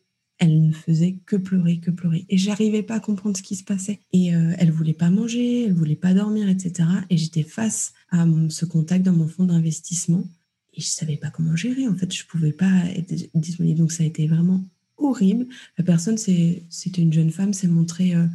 elle 0.43 0.67
ne 0.67 0.73
faisait 0.73 1.19
que 1.25 1.37
pleurer, 1.37 1.79
que 1.79 1.93
pleurer. 1.93 2.27
Et 2.29 2.37
j'arrivais 2.37 2.83
pas 2.83 2.97
à 2.97 3.01
comprendre 3.01 3.37
ce 3.37 3.43
qui 3.43 3.55
se 3.55 3.63
passait. 3.63 4.01
Et 4.13 4.35
euh, 4.35 4.53
elle 4.59 4.73
voulait 4.73 4.93
pas 4.93 5.09
manger, 5.09 5.67
elle 5.67 5.73
voulait 5.73 5.95
pas 5.95 6.15
dormir, 6.15 6.49
etc. 6.49 6.89
Et 7.11 7.17
j'étais 7.17 7.45
face 7.45 7.93
à 8.11 8.27
ce 8.49 8.65
contact 8.65 9.05
dans 9.05 9.13
mon 9.13 9.29
fonds 9.29 9.45
d'investissement 9.45 10.25
et 10.75 10.81
je 10.81 10.87
savais 10.87 11.17
pas 11.17 11.31
comment 11.31 11.55
gérer. 11.55 11.87
En 11.87 11.95
fait, 11.95 12.13
je 12.13 12.27
pouvais 12.27 12.51
pas 12.51 12.73
être 12.97 13.15
disponible. 13.35 13.79
Donc 13.79 13.93
ça 13.93 14.03
a 14.03 14.07
été 14.07 14.27
vraiment 14.27 14.65
horrible. 14.97 15.47
La 15.79 15.85
personne, 15.85 16.19
c'était 16.19 17.03
une 17.03 17.13
jeune 17.13 17.31
femme, 17.31 17.53
s'est 17.53 17.69
montrée 17.69 18.17
euh, 18.17 18.27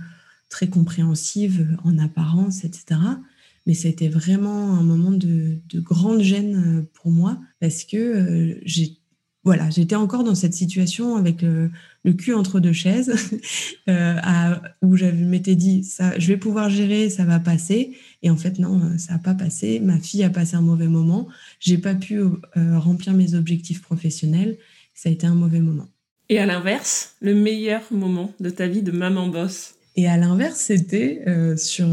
très 0.48 0.70
compréhensive 0.70 1.78
en 1.84 1.98
apparence, 2.00 2.63
etc. 2.63 3.02
Mais 3.65 3.74
ça 3.74 3.89
a 3.89 3.91
été 3.91 4.08
vraiment 4.08 4.76
un 4.76 4.84
moment 4.84 5.12
de, 5.12 5.60
grande 5.74 6.22
gêne 6.22 6.56
euh, 6.56 6.89
pour 6.93 7.12
moi 7.12 7.38
parce 7.60 7.84
que 7.84 8.58
j'ai 8.63 8.98
voilà, 9.47 9.69
j'étais 9.69 9.95
encore 9.95 10.25
dans 10.25 10.36
cette 10.36 10.53
situation 10.53 11.15
avec 11.15 11.41
le, 11.41 11.71
cul 12.17 12.33
entre 12.33 12.60
deux 12.60 12.73
chaises, 12.73 13.15
euh, 13.88 14.55
où 14.81 14.97
je 14.97 15.05
m'étais 15.05 15.55
dit, 15.55 15.86
ça, 15.86 16.19
je 16.19 16.27
vais 16.27 16.36
pouvoir 16.36 16.69
gérer, 16.69 17.10
ça 17.10 17.23
va 17.23 17.39
passer. 17.39 17.95
Et 18.23 18.29
en 18.29 18.36
fait, 18.36 18.60
non, 18.60 18.81
euh, 18.81 18.97
ça 18.97 19.13
n'a 19.13 19.19
pas 19.19 19.36
passé. 19.36 19.79
Ma 19.79 19.99
fille 19.99 20.25
a 20.25 20.29
passé 20.29 20.57
un 20.57 20.62
mauvais 20.62 20.89
moment. 20.89 21.29
J'ai 21.62 21.77
pas 21.77 21.95
pu 21.95 22.19
euh, 22.19 22.36
remplir 22.77 23.13
mes 23.13 23.36
objectifs 23.36 23.81
professionnels. 23.81 24.57
Ça 24.93 25.07
a 25.07 25.13
été 25.13 25.25
un 25.25 25.36
mauvais 25.36 25.62
moment. 25.62 25.88
Et 26.27 26.39
à 26.39 26.45
l'inverse, 26.45 27.15
le 27.21 27.33
meilleur 27.33 27.83
moment 27.89 28.33
de 28.41 28.49
ta 28.49 28.67
vie 28.67 28.81
de 28.81 28.91
maman 28.91 29.29
boss? 29.29 29.75
Et 29.95 30.10
à 30.10 30.17
l'inverse, 30.17 30.60
c'était 30.60 31.23
sur 31.55 31.88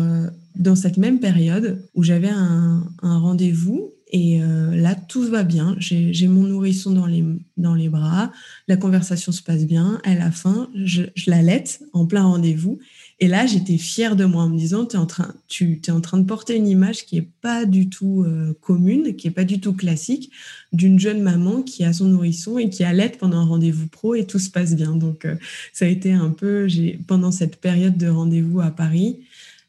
dans 0.56 0.74
cette 0.74 0.96
même 0.96 1.20
période 1.20 1.88
où 1.94 2.02
j'avais 2.02 2.30
un 2.30 2.82
rendez-vous 3.00 3.93
et 4.14 4.40
euh, 4.40 4.70
là, 4.77 4.94
tout 4.94 5.29
va 5.29 5.42
bien. 5.42 5.74
J'ai 5.81 6.29
mon 6.29 6.44
nourrisson 6.44 6.92
dans 6.92 7.07
les, 7.07 7.24
dans 7.57 7.74
les 7.74 7.88
bras. 7.88 8.31
La 8.68 8.77
conversation 8.77 9.33
se 9.33 9.42
passe 9.42 9.66
bien. 9.66 10.00
Elle 10.05 10.20
a 10.20 10.31
faim. 10.31 10.70
Je, 10.77 11.03
je 11.16 11.33
l'allaite 11.33 11.83
en 11.92 12.07
plein 12.07 12.22
rendez-vous. 12.22 12.79
Et 13.18 13.27
là, 13.27 13.44
j'étais 13.46 13.77
fière 13.77 14.14
de 14.14 14.24
moi 14.24 14.44
en 14.44 14.50
me 14.50 14.57
disant, 14.57 14.87
es 14.87 14.96
en 14.96 15.07
train, 15.07 15.35
tu 15.48 15.81
es 15.85 15.90
en 15.90 16.00
train 16.00 16.18
de 16.18 16.27
porter 16.27 16.55
une 16.55 16.68
image 16.68 17.07
qui 17.07 17.16
est 17.16 17.29
pas 17.40 17.64
du 17.64 17.88
tout 17.88 18.22
euh, 18.24 18.57
commune, 18.61 19.16
qui 19.16 19.27
est 19.27 19.33
pas 19.33 19.42
du 19.42 19.59
tout 19.59 19.72
classique, 19.72 20.31
d'une 20.72 21.00
jeune 21.00 21.20
maman 21.20 21.62
qui 21.62 21.85
a 21.85 21.92
son 21.92 22.07
nourrisson 22.07 22.57
et 22.59 22.70
qui 22.70 22.85
allaite 22.85 23.18
pendant 23.18 23.38
un 23.38 23.46
rendez-vous 23.46 23.88
pro 23.88 24.14
et 24.14 24.27
tout 24.27 24.38
se 24.38 24.50
passe 24.50 24.77
bien. 24.77 24.94
Donc, 24.94 25.24
euh, 25.24 25.35
ça 25.72 25.87
a 25.87 25.88
été 25.88 26.12
un 26.12 26.31
peu, 26.31 26.68
pendant 27.09 27.33
cette 27.33 27.57
période 27.57 27.96
de 27.96 28.07
rendez-vous 28.07 28.61
à 28.61 28.70
Paris, 28.70 29.20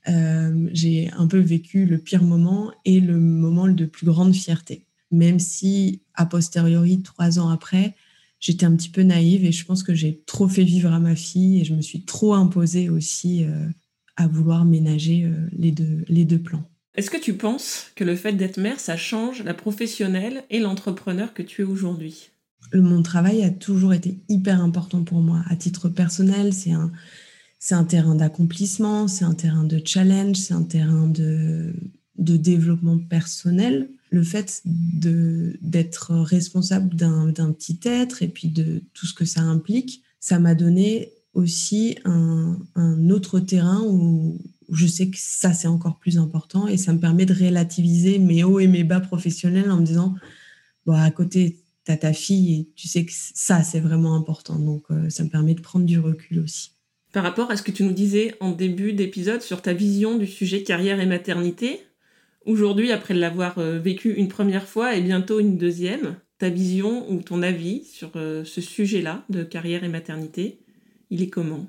euh, 0.07 0.69
j'ai 0.71 1.11
un 1.17 1.27
peu 1.27 1.39
vécu 1.39 1.85
le 1.85 1.97
pire 1.97 2.23
moment 2.23 2.71
et 2.85 2.99
le 2.99 3.19
moment 3.19 3.67
de 3.67 3.85
plus 3.85 4.05
grande 4.05 4.35
fierté. 4.35 4.85
Même 5.11 5.39
si, 5.39 6.01
a 6.13 6.25
posteriori, 6.25 7.01
trois 7.01 7.39
ans 7.39 7.49
après, 7.49 7.95
j'étais 8.39 8.65
un 8.65 8.75
petit 8.75 8.89
peu 8.89 9.01
naïve 9.01 9.45
et 9.45 9.51
je 9.51 9.65
pense 9.65 9.83
que 9.83 9.93
j'ai 9.93 10.21
trop 10.25 10.47
fait 10.47 10.63
vivre 10.63 10.91
à 10.91 10.99
ma 10.99 11.15
fille 11.15 11.61
et 11.61 11.65
je 11.65 11.73
me 11.73 11.81
suis 11.81 12.03
trop 12.03 12.33
imposée 12.33 12.89
aussi 12.89 13.43
euh, 13.43 13.67
à 14.15 14.27
vouloir 14.27 14.65
ménager 14.65 15.23
euh, 15.23 15.47
les, 15.51 15.71
deux, 15.71 16.05
les 16.07 16.25
deux 16.25 16.39
plans. 16.39 16.69
Est-ce 16.95 17.09
que 17.09 17.19
tu 17.19 17.33
penses 17.33 17.91
que 17.95 18.03
le 18.03 18.15
fait 18.15 18.33
d'être 18.33 18.57
mère, 18.57 18.79
ça 18.79 18.95
change 18.95 19.43
la 19.43 19.53
professionnelle 19.53 20.43
et 20.49 20.59
l'entrepreneur 20.59 21.33
que 21.33 21.43
tu 21.43 21.61
es 21.61 21.65
aujourd'hui? 21.65 22.29
Mon 22.73 23.03
travail 23.03 23.43
a 23.43 23.49
toujours 23.49 23.93
été 23.93 24.19
hyper 24.29 24.61
important 24.61 25.03
pour 25.03 25.19
moi. 25.19 25.43
À 25.49 25.55
titre 25.55 25.89
personnel, 25.89 26.53
c'est 26.53 26.71
un, 26.71 26.91
c'est 27.65 27.73
un 27.73 27.83
terrain 27.83 28.13
d'accomplissement, 28.13 29.07
c'est 29.07 29.25
un 29.25 29.33
terrain 29.33 29.63
de 29.63 29.81
challenge, 29.83 30.37
c'est 30.37 30.53
un 30.53 30.61
terrain 30.61 31.07
de, 31.07 31.73
développement 32.15 32.99
personnel, 32.99 33.89
le 34.11 34.21
fait 34.21 34.61
d'être 34.65 36.13
responsable 36.13 36.95
d'un 36.95 37.51
petit 37.53 37.79
être 37.85 38.21
et 38.21 38.27
puis 38.27 38.49
de 38.49 38.83
tout 38.93 39.07
ce 39.07 39.15
que 39.15 39.25
ça 39.25 39.41
implique, 39.41 40.03
ça 40.19 40.37
m'a 40.37 40.53
donné 40.53 41.11
aussi 41.33 41.97
un, 42.05 42.59
autre 43.09 43.39
terrain 43.39 43.81
où, 43.81 44.37
je 44.71 44.85
sais 44.85 45.09
que 45.09 45.17
ça, 45.19 45.51
c'est 45.51 45.67
encore 45.67 45.97
plus 45.97 46.19
important 46.19 46.67
et 46.67 46.77
ça 46.77 46.93
me 46.93 46.99
permet 46.99 47.25
de 47.25 47.33
relativiser 47.33 48.19
mes 48.19 48.43
hauts 48.43 48.59
et 48.59 48.67
mes 48.67 48.83
bas 48.83 48.99
professionnels 48.99 49.71
en 49.71 49.77
me 49.77 49.85
disant, 49.87 50.13
bon, 50.85 50.93
à 50.93 51.09
côté, 51.09 51.63
tu 51.83 51.91
as 51.91 51.97
ta 51.97 52.13
fille 52.13 52.53
et 52.53 52.69
tu 52.75 52.87
sais 52.87 53.05
que 53.05 53.11
ça, 53.15 53.63
c'est 53.63 53.79
vraiment 53.79 54.13
important. 54.13 54.59
Donc, 54.59 54.83
euh, 54.91 55.09
ça 55.09 55.23
me 55.23 55.29
permet 55.29 55.55
de 55.55 55.61
prendre 55.61 55.85
du 55.87 55.97
recul 55.97 56.41
aussi. 56.41 56.74
Par 57.15 57.23
rapport 57.23 57.49
à 57.49 57.55
ce 57.55 57.63
que 57.63 57.71
tu 57.71 57.83
nous 57.83 57.93
disais 57.93 58.35
en 58.41 58.51
début 58.51 58.91
d'épisode 58.91 59.41
sur 59.41 59.61
ta 59.61 59.71
vision 59.71 60.17
du 60.17 60.27
sujet 60.27 60.63
carrière 60.63 60.99
et 60.99 61.05
maternité, 61.05 61.79
aujourd'hui, 62.45 62.91
après 62.91 63.13
l'avoir 63.13 63.57
euh, 63.57 63.79
vécu 63.79 64.11
une 64.15 64.27
première 64.27 64.67
fois 64.67 64.97
et 64.97 65.01
bientôt 65.01 65.39
une 65.39 65.57
deuxième, 65.57 66.17
ta 66.39 66.49
vision 66.49 67.09
ou 67.09 67.21
ton 67.21 67.41
avis 67.41 67.85
sur 67.85 68.11
euh, 68.17 68.43
ce 68.43 68.59
sujet-là 68.59 69.23
de 69.29 69.45
carrière 69.45 69.85
et 69.85 69.87
maternité, 69.87 70.59
il 71.09 71.21
est 71.21 71.29
comment? 71.29 71.65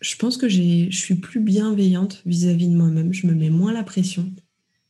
Je 0.00 0.14
pense 0.14 0.36
que 0.36 0.48
je 0.48 0.88
suis 0.92 1.16
plus 1.16 1.40
bienveillante 1.40 2.22
vis-à-vis 2.24 2.68
de 2.68 2.76
moi-même, 2.76 3.12
je 3.12 3.26
me 3.26 3.34
mets 3.34 3.50
moins 3.50 3.72
la 3.72 3.82
pression. 3.82 4.32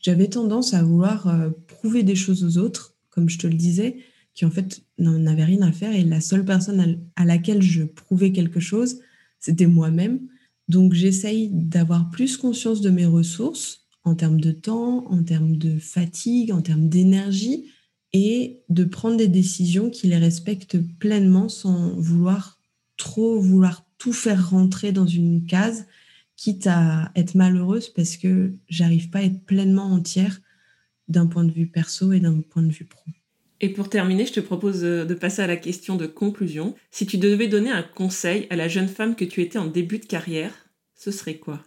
J'avais 0.01 0.29
tendance 0.29 0.75
à 0.75 0.83
vouloir 0.83 1.29
euh, 1.29 1.49
prouver 1.67 2.03
des 2.03 2.15
choses 2.15 2.45
aux 2.45 2.61
autres, 2.61 2.95
comme 3.09 3.31
je 3.31 3.39
te 3.39 3.47
le 3.47 3.55
disais, 3.55 3.97
qui 4.35 4.45
en 4.45 4.51
fait 4.51 4.83
n'en 4.99 5.27
avaient 5.27 5.45
rien 5.45 5.63
à 5.63 5.73
faire. 5.73 5.95
Et 5.95 6.05
la 6.05 6.21
seule 6.21 6.45
personne 6.45 7.01
à 7.17 7.25
laquelle 7.25 7.63
je 7.63 7.85
prouvais 7.85 8.33
quelque 8.33 8.61
chose, 8.61 9.01
c'était 9.41 9.67
moi-même. 9.67 10.21
Donc 10.69 10.93
j'essaye 10.93 11.51
d'avoir 11.53 12.11
plus 12.11 12.37
conscience 12.37 12.81
de 12.81 12.91
mes 12.91 13.07
ressources 13.07 13.87
en 14.05 14.15
termes 14.15 14.41
de 14.41 14.53
temps, 14.53 15.07
en 15.11 15.23
termes 15.23 15.57
de 15.57 15.79
fatigue, 15.79 16.53
en 16.53 16.63
termes 16.63 16.89
d'énergie, 16.89 17.67
et 18.13 18.63
de 18.69 18.85
prendre 18.85 19.17
des 19.17 19.29
décisions 19.29 19.91
qui 19.91 20.07
les 20.07 20.17
respectent 20.17 20.79
pleinement 20.99 21.49
sans 21.49 21.91
vouloir 21.97 22.59
trop 22.97 23.41
vouloir 23.41 23.85
tout 23.97 24.13
faire 24.13 24.51
rentrer 24.51 24.93
dans 24.93 25.07
une 25.07 25.47
case, 25.47 25.87
quitte 26.37 26.67
à 26.67 27.11
être 27.17 27.35
malheureuse 27.35 27.89
parce 27.89 28.17
que 28.17 28.55
j'arrive 28.69 29.11
pas 29.11 29.21
à 29.21 29.23
être 29.23 29.45
pleinement 29.45 29.93
entière 29.93 30.41
d'un 31.09 31.27
point 31.27 31.45
de 31.45 31.53
vue 31.53 31.67
perso 31.67 32.13
et 32.13 32.21
d'un 32.21 32.41
point 32.41 32.63
de 32.63 32.73
vue 32.73 32.85
pro. 32.85 33.11
Et 33.61 33.71
pour 33.71 33.89
terminer, 33.89 34.25
je 34.25 34.35
te 34.35 34.41
propose 34.41 34.83
de 34.83 35.15
passer 35.15 35.43
à 35.43 35.47
la 35.49 35.57
question 35.57 35.97
de 35.97 36.07
conclusion. 36.07 36.75
Si 36.91 37.07
tu 37.07 37.19
devais 37.19 37.49
donner 37.49 37.71
un 37.71 37.83
conseil 37.83 38.47
à 38.51 38.57
la 38.57 38.69
jeune 38.69 38.89
femme 38.89 39.17
que 39.17 39.25
tu 39.25 39.43
étais 39.43 39.59
en 39.59 39.67
début 39.67 39.99
de 39.99 40.07
carrière, 40.07 40.53
ce 40.95 41.11
serait 41.11 41.39
quoi? 41.39 41.65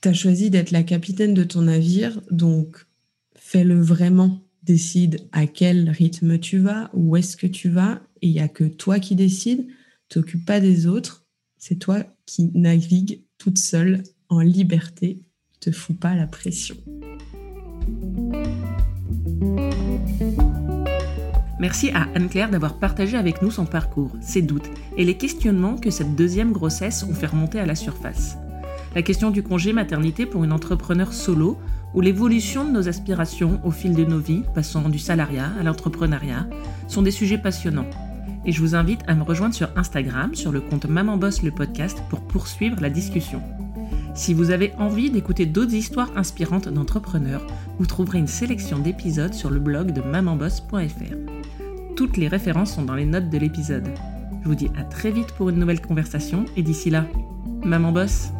Tu 0.00 0.08
as 0.08 0.12
choisi 0.12 0.50
d'être 0.50 0.70
la 0.70 0.82
capitaine 0.82 1.34
de 1.34 1.44
ton 1.44 1.62
navire, 1.62 2.20
donc 2.30 2.86
fais-le 3.34 3.80
vraiment. 3.80 4.40
Décide 4.62 5.20
à 5.32 5.46
quel 5.46 5.90
rythme 5.90 6.38
tu 6.38 6.58
vas, 6.58 6.90
où 6.94 7.16
est-ce 7.16 7.36
que 7.36 7.46
tu 7.46 7.68
vas, 7.68 8.00
et 8.22 8.28
il 8.28 8.32
n'y 8.32 8.40
a 8.40 8.48
que 8.48 8.64
toi 8.64 8.98
qui 8.98 9.14
décides, 9.14 9.66
t'occupe 10.08 10.46
pas 10.46 10.60
des 10.60 10.86
autres, 10.86 11.26
c'est 11.58 11.78
toi 11.78 12.04
qui 12.26 12.50
navigues 12.54 13.24
toute 13.38 13.58
seule 13.58 14.02
en 14.28 14.40
liberté, 14.40 15.20
te 15.60 15.70
fous 15.70 15.94
pas 15.94 16.14
la 16.14 16.26
pression. 16.26 16.76
Merci 21.64 21.88
à 21.92 22.08
Anne-Claire 22.14 22.50
d'avoir 22.50 22.74
partagé 22.74 23.16
avec 23.16 23.40
nous 23.40 23.50
son 23.50 23.64
parcours, 23.64 24.10
ses 24.20 24.42
doutes 24.42 24.68
et 24.98 25.04
les 25.06 25.16
questionnements 25.16 25.78
que 25.78 25.88
cette 25.88 26.14
deuxième 26.14 26.52
grossesse 26.52 27.02
ont 27.04 27.14
fait 27.14 27.24
remonter 27.24 27.58
à 27.58 27.64
la 27.64 27.74
surface. 27.74 28.36
La 28.94 29.00
question 29.00 29.30
du 29.30 29.42
congé 29.42 29.72
maternité 29.72 30.26
pour 30.26 30.44
une 30.44 30.52
entrepreneur 30.52 31.14
solo 31.14 31.58
ou 31.94 32.02
l'évolution 32.02 32.66
de 32.66 32.70
nos 32.70 32.86
aspirations 32.86 33.62
au 33.64 33.70
fil 33.70 33.94
de 33.94 34.04
nos 34.04 34.18
vies, 34.18 34.42
passant 34.54 34.90
du 34.90 34.98
salariat 34.98 35.52
à 35.58 35.62
l'entrepreneuriat, 35.62 36.46
sont 36.86 37.00
des 37.00 37.10
sujets 37.10 37.38
passionnants. 37.38 37.88
Et 38.44 38.52
je 38.52 38.60
vous 38.60 38.74
invite 38.74 39.00
à 39.06 39.14
me 39.14 39.22
rejoindre 39.22 39.54
sur 39.54 39.70
Instagram, 39.74 40.34
sur 40.34 40.52
le 40.52 40.60
compte 40.60 40.84
Maman 40.84 41.16
Boss 41.16 41.42
le 41.42 41.50
podcast, 41.50 42.02
pour 42.10 42.20
poursuivre 42.20 42.82
la 42.82 42.90
discussion. 42.90 43.40
Si 44.14 44.34
vous 44.34 44.50
avez 44.50 44.74
envie 44.76 45.10
d'écouter 45.10 45.46
d'autres 45.46 45.72
histoires 45.72 46.10
inspirantes 46.14 46.68
d'entrepreneurs, 46.68 47.46
vous 47.78 47.86
trouverez 47.86 48.18
une 48.18 48.26
sélection 48.26 48.78
d'épisodes 48.78 49.32
sur 49.32 49.48
le 49.48 49.60
blog 49.60 49.92
de 49.92 50.02
mamanboss.fr. 50.02 51.14
Toutes 51.96 52.16
les 52.16 52.28
références 52.28 52.74
sont 52.74 52.82
dans 52.82 52.94
les 52.94 53.04
notes 53.04 53.30
de 53.30 53.38
l'épisode. 53.38 53.88
Je 54.42 54.48
vous 54.48 54.54
dis 54.54 54.70
à 54.76 54.82
très 54.82 55.10
vite 55.10 55.32
pour 55.32 55.48
une 55.48 55.58
nouvelle 55.58 55.80
conversation 55.80 56.44
et 56.56 56.62
d'ici 56.62 56.90
là, 56.90 57.06
Maman 57.62 57.92
Boss 57.92 58.32